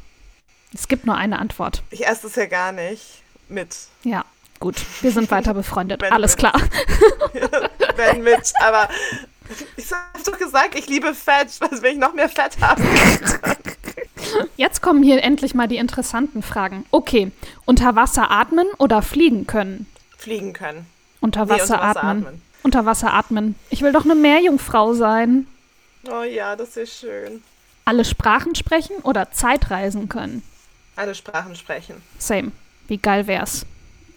[0.74, 1.82] Es gibt nur eine Antwort.
[1.90, 3.76] Ich esse das ja gar nicht mit.
[4.04, 4.24] Ja,
[4.60, 4.76] gut.
[5.02, 6.00] Wir sind weiter befreundet.
[6.00, 6.38] Wenn Alles mit.
[6.38, 6.54] klar.
[7.96, 8.88] Wenn mit, aber
[9.76, 11.48] ich habe doch gesagt, ich liebe Fett.
[11.60, 12.82] Was will ich noch mehr Fett haben?
[14.56, 16.86] Jetzt kommen hier endlich mal die interessanten Fragen.
[16.90, 17.30] Okay,
[17.66, 19.86] unter Wasser atmen oder fliegen können?
[20.16, 20.86] Fliegen können.
[21.22, 22.26] Unter Nee, Wasser, unter Wasser atmen.
[22.26, 22.42] atmen.
[22.64, 23.54] Unter Wasser atmen.
[23.70, 25.46] Ich will doch eine Meerjungfrau sein.
[26.10, 27.42] Oh ja, das ist schön.
[27.86, 30.42] Alle Sprachen sprechen oder Zeitreisen können.
[30.96, 32.02] Alle Sprachen sprechen.
[32.18, 32.52] Same.
[32.88, 33.64] Wie geil wär's?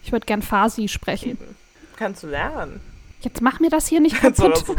[0.02, 1.30] Ich würde gern Farsi sprechen.
[1.30, 1.56] Eben.
[1.96, 2.80] Kannst du lernen.
[3.22, 4.62] Jetzt mach mir das hier nicht kaputt.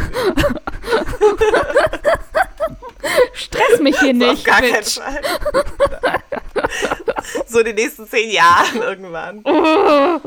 [3.34, 4.46] Stress mich hier auf nicht.
[4.46, 4.84] gar keinen.
[4.84, 5.22] Fall.
[7.48, 9.44] so die nächsten zehn Jahren irgendwann.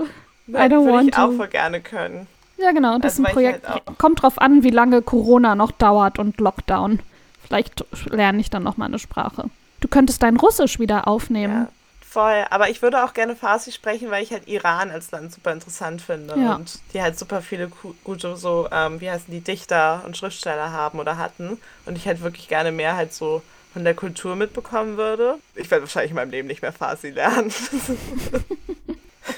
[0.55, 1.33] I don't Würde want ich auch to.
[1.37, 2.27] voll gerne können.
[2.59, 2.99] Ja, genau.
[2.99, 3.69] Das ist Also, ein weil ich Projekt.
[3.69, 7.01] halt auch- Kommt drauf an, wie lange Corona noch dauert und Lockdown.
[7.47, 9.45] Vielleicht lerne ich dann noch mal eine Sprache.
[9.81, 11.63] Du könntest dein Russisch wieder aufnehmen.
[11.63, 11.69] Ja,
[12.07, 12.45] voll.
[12.51, 16.03] Aber ich würde auch gerne Farsi sprechen, weil ich halt Iran als Land super interessant
[16.03, 16.39] finde.
[16.39, 16.57] Ja.
[16.57, 17.71] Und die halt super viele
[18.05, 21.59] gute so, ähm, wie heißen die, Dichter und Schriftsteller haben oder hatten.
[21.87, 23.43] Und ich halt wirklich gerne mehr halt so
[23.73, 25.37] von der Kultur mitbekommen würde.
[25.55, 27.51] Ich werde wahrscheinlich in meinem Leben nicht mehr Farsi lernen.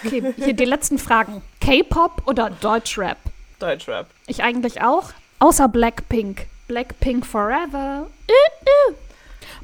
[0.05, 1.43] Okay, hier die letzten Fragen.
[1.61, 3.19] K-Pop oder Deutschrap?
[3.59, 4.07] Deutschrap.
[4.27, 5.11] Ich eigentlich auch.
[5.39, 6.47] Außer Blackpink.
[6.69, 8.07] Blackpink forever.
[8.29, 8.95] Uh, uh.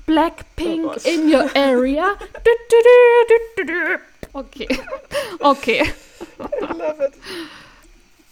[0.07, 2.15] Blackpink Oh in your area.
[2.45, 3.99] Du, du, du.
[4.33, 4.69] Okay.
[5.41, 5.83] Okay.
[6.39, 7.13] I love it.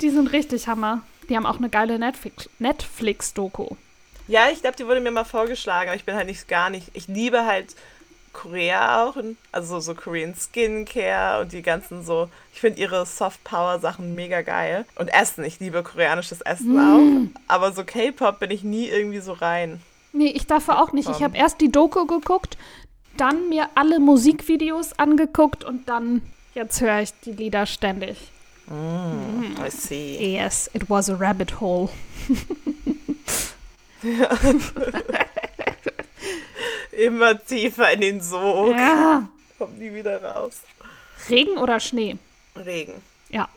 [0.01, 1.03] Die sind richtig Hammer.
[1.29, 3.77] Die haben auch eine geile Netflix- Netflix-Doku.
[4.29, 6.89] Ja, ich glaube, die wurde mir mal vorgeschlagen, aber ich bin halt nicht gar nicht.
[6.95, 7.75] Ich liebe halt
[8.37, 9.16] Korea auch,
[9.51, 12.28] also so Korean Skincare und die ganzen so.
[12.53, 14.84] Ich finde ihre Soft Power Sachen mega geil.
[14.97, 17.30] Und Essen, ich liebe koreanisches Essen auch.
[17.49, 19.80] Aber so K-Pop bin ich nie irgendwie so rein.
[20.12, 21.09] Nee, ich dafür auch nicht.
[21.09, 22.59] Ich habe erst die Doku geguckt,
[23.16, 26.22] dann mir alle Musikvideos angeguckt und dann,
[26.55, 28.30] jetzt höre ich die Lieder ständig.
[28.68, 30.37] I see.
[30.37, 31.89] Yes, it was a rabbit hole.
[36.97, 38.71] Immer tiefer in den Sog.
[38.75, 39.29] Ja.
[39.59, 40.63] Kommt nie wieder raus.
[41.29, 42.17] Regen oder Schnee?
[42.57, 42.95] Regen.
[43.29, 43.49] Ja.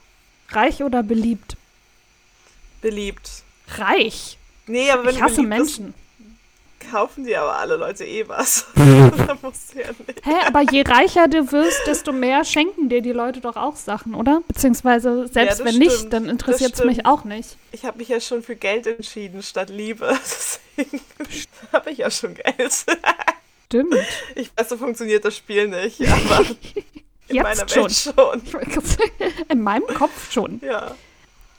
[0.50, 1.56] Reich oder beliebt?
[2.82, 3.44] Beliebt.
[3.78, 4.38] Reich.
[4.68, 5.94] Nee, aber wenn Ich hasse Menschen.
[6.90, 8.66] Kaufen dir aber alle Leute eh was.
[8.76, 10.26] da musst du ja nicht.
[10.26, 14.16] Hä, aber je reicher du wirst, desto mehr schenken dir die Leute doch auch Sachen,
[14.16, 14.42] oder?
[14.48, 16.14] Beziehungsweise selbst das wenn nicht, stimmt.
[16.14, 17.58] dann Das interessiert es mich auch nicht.
[17.72, 20.08] Ich habe mich ja schon für Geld entschieden statt Liebe.
[20.78, 21.02] Deswegen
[21.72, 22.86] habe ich ja schon Geld.
[23.66, 23.96] Stimmt.
[24.36, 26.40] Ich weiß, so funktioniert das Spiel nicht, aber
[27.28, 27.84] in Jetzt meiner schon.
[27.84, 28.42] Welt schon.
[29.50, 30.60] In meinem Kopf schon.
[30.64, 30.96] Ja.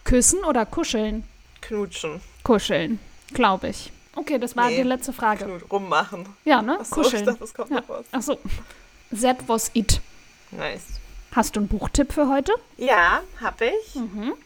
[0.04, 1.24] Küssen oder kuscheln?
[1.60, 2.20] Knutschen.
[2.42, 2.98] Kuscheln,
[3.32, 3.92] glaube ich.
[4.20, 4.76] Okay, das war Nee.
[4.76, 5.60] die letzte Frage.
[5.70, 6.26] Rummachen.
[6.44, 6.78] Ja, ne?
[6.80, 7.24] Achso, Kuscheln.
[7.24, 7.76] dachte, das kommt Ja.
[7.76, 8.04] noch was.
[8.12, 8.38] Ach so.
[9.20, 10.00] That was it.
[10.50, 10.82] Nice.
[11.32, 12.52] Hast du einen Buchtipp für heute?
[12.76, 13.94] Ja, habe ich.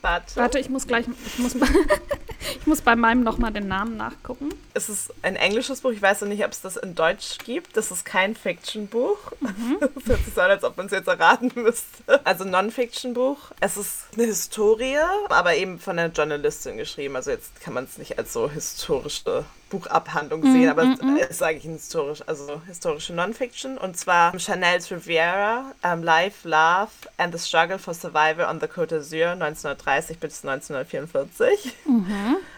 [0.02, 0.32] Warte.
[0.34, 0.36] Mhm.
[0.36, 1.54] Warte, ich muss gleich, ich muss,
[2.60, 4.50] ich muss bei meinem nochmal den Namen nachgucken.
[4.74, 5.92] Es ist ein englisches Buch.
[5.92, 7.78] Ich weiß noch nicht, ob es das in Deutsch gibt.
[7.78, 9.16] Das ist kein Fiction-Buch.
[9.40, 9.78] Mhm.
[9.94, 12.26] Das hört sich so an, als ob man es jetzt erraten müsste.
[12.26, 13.38] Also Non-Fiction-Buch.
[13.60, 14.98] Es ist eine Historie,
[15.30, 17.16] aber eben von einer Journalistin geschrieben.
[17.16, 19.46] Also jetzt kann man es nicht als so historische
[19.78, 20.82] Buchabhandlung Mhm, sehen, aber
[21.20, 23.76] es ist eigentlich historisch, also historische Non-Fiction.
[23.78, 28.88] Und zwar Chanel Riviera, um, Life, Love and the Struggle for Survival on the Côte
[28.94, 31.74] d'Azur 1930 bis 1944.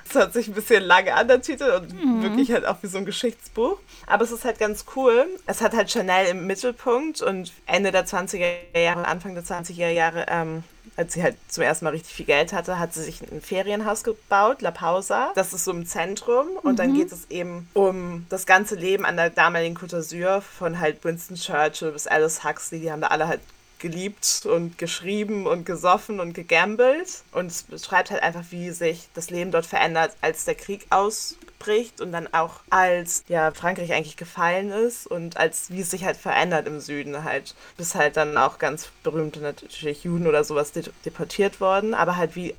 [0.08, 2.98] Es hört sich ein bisschen lange an, der Titel, und wirklich halt auch wie so
[2.98, 3.78] ein Geschichtsbuch.
[4.06, 5.26] Aber es ist halt ganz cool.
[5.46, 10.26] Es hat halt Chanel im Mittelpunkt und Ende der 20er Jahre, Anfang der 20er Jahre,
[10.28, 10.62] ähm,
[10.96, 14.02] als sie halt zum ersten Mal richtig viel Geld hatte, hat sie sich ein Ferienhaus
[14.04, 15.32] gebaut, La Pausa.
[15.34, 19.16] Das ist so im Zentrum und dann geht es eben um das ganze Leben an
[19.16, 22.80] der damaligen Côte d'Azur von halt Winston Churchill bis Alice Huxley.
[22.80, 23.40] Die haben da alle halt
[23.78, 27.22] geliebt und geschrieben und gesoffen und gegambelt.
[27.32, 30.86] Und es beschreibt halt einfach, wie sich das Leben dort verändert, als der Krieg
[31.58, 36.04] ausbricht und dann auch als ja, Frankreich eigentlich gefallen ist und als wie es sich
[36.04, 37.54] halt verändert im Süden halt.
[37.76, 42.36] Bis halt dann auch ganz berühmte natürlich Juden oder sowas de- deportiert worden, aber halt
[42.36, 42.54] wie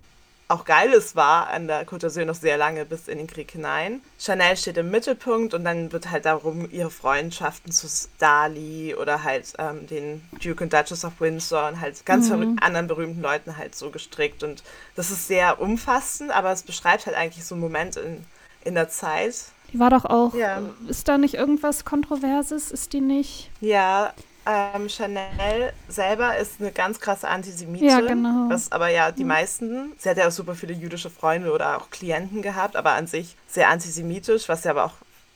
[0.50, 3.52] auch geil es war an der Côte d'Azur noch sehr lange bis in den Krieg
[3.52, 4.00] hinein.
[4.18, 7.86] Chanel steht im Mittelpunkt und dann wird halt darum ihre Freundschaften zu
[8.18, 12.88] Dali oder halt ähm, den Duke und Duchess of Windsor und halt ganz verrückt- anderen
[12.88, 14.42] berühmten Leuten halt so gestrickt.
[14.42, 14.64] Und
[14.96, 18.26] das ist sehr umfassend, aber es beschreibt halt eigentlich so einen Moment in,
[18.64, 19.36] in der Zeit.
[19.74, 20.62] Die war doch auch, Ja.
[20.88, 22.72] ist da nicht irgendwas Kontroverses?
[22.72, 23.50] Ist die nicht?
[23.60, 24.14] Ja,
[24.46, 27.88] ähm, Chanel selber ist eine ganz krasse Antisemitin.
[27.90, 28.46] Ja, genau.
[28.50, 31.90] Was aber ja die meisten, sie hat ja auch super viele jüdische Freunde oder auch
[31.90, 34.94] Klienten gehabt, aber an sich sehr antisemitisch, was ja aber auch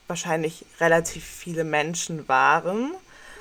[0.07, 2.91] wahrscheinlich relativ viele Menschen waren.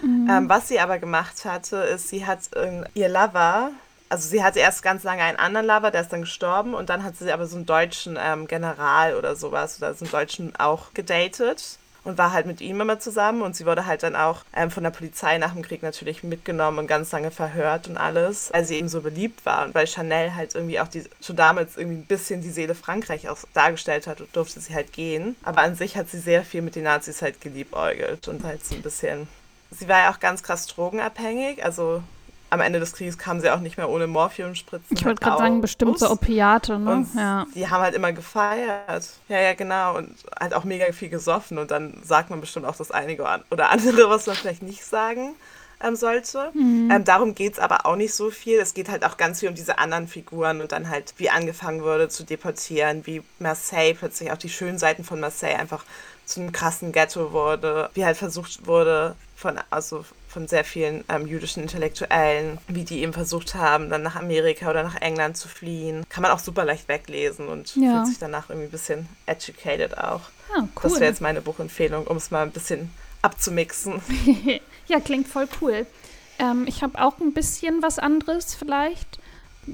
[0.02, 3.70] Ähm, was sie aber gemacht hatte, ist, sie hat ähm, ihr Lover,
[4.10, 7.04] also sie hatte erst ganz lange einen anderen Lover, der ist dann gestorben und dann
[7.04, 10.92] hat sie aber so einen deutschen ähm, General oder sowas oder so einen deutschen auch
[10.92, 11.78] gedatet.
[12.02, 14.82] und war halt mit ihm immer zusammen und sie wurde halt dann auch ähm, von
[14.82, 18.76] der Polizei nach dem Krieg natürlich mitgenommen und ganz lange verhört und alles, weil sie
[18.76, 22.06] eben so beliebt war und weil Chanel halt irgendwie auch die, schon damals irgendwie ein
[22.06, 25.36] bisschen die Seele Frankreich auch dargestellt hat und durfte sie halt gehen.
[25.42, 28.74] Aber an sich hat sie sehr viel mit den Nazis halt geliebäugelt und halt so
[28.74, 29.28] ein bisschen.
[29.70, 32.02] Sie war ja auch ganz krass drogenabhängig, also
[32.50, 34.96] am Ende des Krieges kamen sie auch nicht mehr ohne Morphiumspritzen.
[34.96, 36.92] Ich wollte gerade sagen, bestimmte Opiate, ne?
[36.92, 37.46] Und ja.
[37.54, 39.10] Die haben halt immer gefeiert.
[39.28, 39.96] Ja, ja, genau.
[39.96, 41.58] Und halt auch mega viel gesoffen.
[41.58, 45.34] Und dann sagt man bestimmt auch das einige oder andere, was man vielleicht nicht sagen
[45.82, 46.50] ähm, sollte.
[46.54, 46.90] Mhm.
[46.90, 48.58] Ähm, darum geht es aber auch nicht so viel.
[48.58, 51.82] Es geht halt auch ganz viel um diese anderen Figuren und dann halt, wie angefangen
[51.82, 55.84] wurde zu deportieren, wie Marseille plötzlich auch die schönen Seiten von Marseille einfach
[56.24, 61.26] zu einem krassen Ghetto wurde, wie halt versucht wurde, von, also von sehr vielen ähm,
[61.26, 66.04] jüdischen Intellektuellen, wie die eben versucht haben, dann nach Amerika oder nach England zu fliehen.
[66.08, 67.94] Kann man auch super leicht weglesen und ja.
[67.94, 70.20] fühlt sich danach irgendwie ein bisschen educated auch.
[70.54, 70.68] Ah, cool.
[70.82, 74.00] Das wäre jetzt meine Buchempfehlung, um es mal ein bisschen abzumixen.
[74.86, 75.84] ja, klingt voll cool.
[76.38, 79.18] Ähm, ich habe auch ein bisschen was anderes vielleicht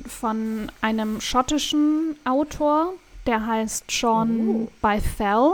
[0.08, 2.94] von einem schottischen Autor,
[3.26, 4.70] der heißt Sean oh.
[4.80, 5.52] Bythell.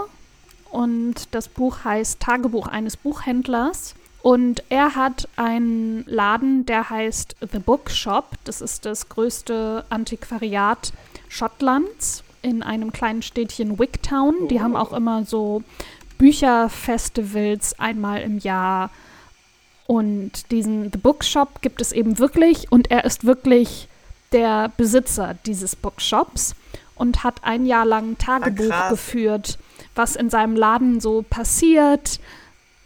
[0.70, 3.94] Und das Buch heißt Tagebuch eines Buchhändlers.
[4.22, 8.26] Und er hat einen Laden, der heißt The Bookshop.
[8.44, 10.92] Das ist das größte Antiquariat
[11.28, 14.48] Schottlands in einem kleinen Städtchen Wigtown.
[14.48, 15.64] Die haben auch immer so
[16.18, 18.90] Bücherfestivals einmal im Jahr.
[19.88, 23.88] Und diesen The Bookshop gibt es eben wirklich und er ist wirklich
[24.30, 26.54] der Besitzer dieses Bookshops
[26.94, 29.58] und hat ein Jahr lang Tagebuch ah, geführt,
[29.96, 32.20] was in seinem Laden so passiert,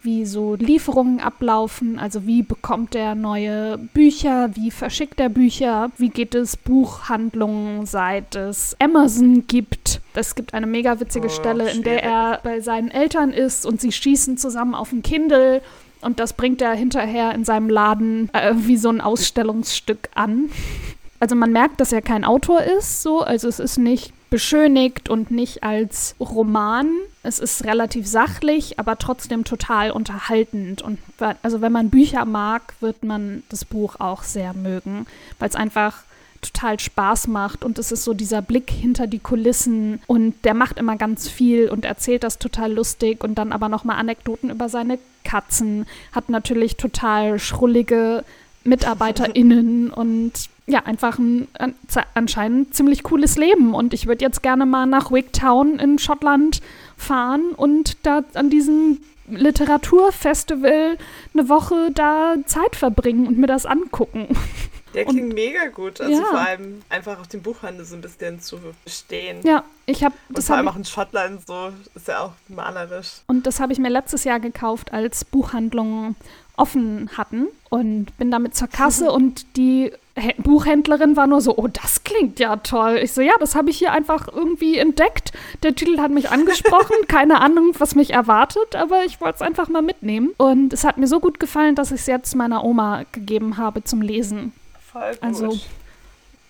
[0.07, 6.09] wie so Lieferungen ablaufen, also wie bekommt er neue Bücher, wie verschickt er Bücher, wie
[6.09, 10.01] geht es Buchhandlungen, seit es Amazon gibt.
[10.15, 13.83] Es gibt eine mega witzige oh, Stelle, in der er bei seinen Eltern ist und
[13.83, 15.61] sie schießen zusammen auf ein Kindle
[16.01, 20.49] und das bringt er hinterher in seinem Laden äh, wie so ein Ausstellungsstück an.
[21.19, 25.31] Also man merkt, dass er kein Autor ist, so, also es ist nicht beschönigt und
[25.31, 26.89] nicht als Roman.
[27.23, 30.83] Es ist relativ sachlich, aber trotzdem total unterhaltend.
[30.83, 30.99] Und
[31.43, 35.07] also wenn man Bücher mag, wird man das Buch auch sehr mögen,
[35.39, 36.03] weil es einfach
[36.43, 40.79] total Spaß macht und es ist so dieser Blick hinter die Kulissen und der macht
[40.79, 44.99] immer ganz viel und erzählt das total lustig und dann aber nochmal Anekdoten über seine
[45.25, 48.25] Katzen, hat natürlich total schrullige
[48.65, 50.33] MitarbeiterInnen und
[50.67, 51.49] ja, einfach ein
[52.15, 53.75] anscheinend ziemlich cooles Leben.
[53.75, 56.61] Und ich würde jetzt gerne mal nach Wigtown in Schottland
[56.97, 60.99] fahren und da an diesem Literaturfestival
[61.35, 64.29] eine Woche da Zeit verbringen und mir das angucken.
[64.95, 66.01] Der klingt und, mega gut.
[66.01, 66.25] Also ja.
[66.25, 69.43] vor allem einfach auf dem Buchhandel so ein bisschen zu stehen.
[69.45, 70.47] Ja, ich habe das.
[70.47, 73.21] Vor allem auch in Schottland so ist ja auch malerisch.
[73.27, 76.17] Und das habe ich mir letztes Jahr gekauft, als Buchhandlungen
[76.57, 79.93] offen hatten und bin damit zur Kasse und die
[80.39, 82.99] Buchhändlerin war nur so, oh, das klingt ja toll.
[83.03, 85.33] Ich so, ja, das habe ich hier einfach irgendwie entdeckt.
[85.63, 89.69] Der Titel hat mich angesprochen, keine Ahnung, was mich erwartet, aber ich wollte es einfach
[89.69, 90.31] mal mitnehmen.
[90.39, 93.85] Und es hat mir so gut gefallen, dass ich es jetzt meiner Oma gegeben habe
[93.85, 94.55] zum Lesen.
[94.91, 95.23] Voll gut.
[95.23, 95.59] Also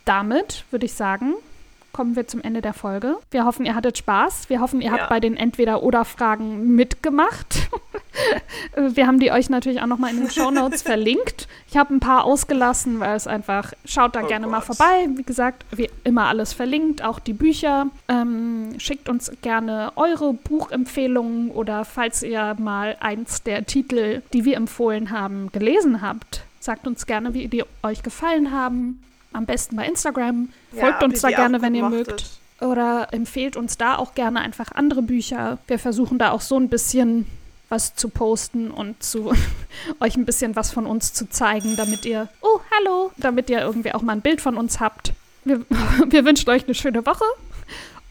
[0.04, 1.34] damit würde ich sagen,
[1.92, 3.16] kommen wir zum Ende der Folge.
[3.30, 4.48] Wir hoffen, ihr hattet Spaß.
[4.50, 4.98] Wir hoffen, ihr ja.
[4.98, 7.68] habt bei den Entweder-Oder-Fragen mitgemacht.
[8.76, 11.48] wir haben die euch natürlich auch nochmal in den Show Notes verlinkt.
[11.68, 14.52] Ich habe ein paar ausgelassen, weil es einfach, schaut da oh gerne Gott.
[14.52, 15.08] mal vorbei.
[15.14, 17.86] Wie gesagt, wie immer alles verlinkt, auch die Bücher.
[18.08, 24.56] Ähm, schickt uns gerne eure Buchempfehlungen oder falls ihr mal eins der Titel, die wir
[24.56, 26.42] empfohlen haben, gelesen habt.
[26.60, 29.00] Sagt uns gerne, wie die euch gefallen haben
[29.36, 30.50] am besten bei Instagram.
[30.70, 32.24] Folgt ja, uns da gerne, wenn ihr mögt.
[32.60, 35.58] Oder empfehlt uns da auch gerne einfach andere Bücher.
[35.66, 37.26] Wir versuchen da auch so ein bisschen
[37.68, 39.32] was zu posten und zu
[40.00, 43.92] euch ein bisschen was von uns zu zeigen, damit ihr, oh, hallo, damit ihr irgendwie
[43.92, 45.12] auch mal ein Bild von uns habt.
[45.44, 45.60] Wir,
[46.06, 47.24] wir wünschen euch eine schöne Woche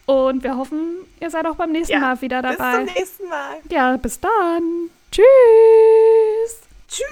[0.05, 2.83] und wir hoffen, ihr seid auch beim nächsten ja, Mal wieder dabei.
[2.83, 3.55] Bis zum nächsten Mal.
[3.69, 4.89] Ja, bis dann.
[5.11, 6.64] Tschüss.
[6.87, 7.05] Tschüss.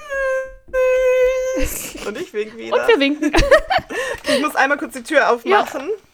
[2.06, 2.76] Und ich wink wieder.
[2.76, 3.32] Und wir winken.
[4.28, 5.88] Ich muss einmal kurz die Tür aufmachen.
[5.88, 6.13] Ja.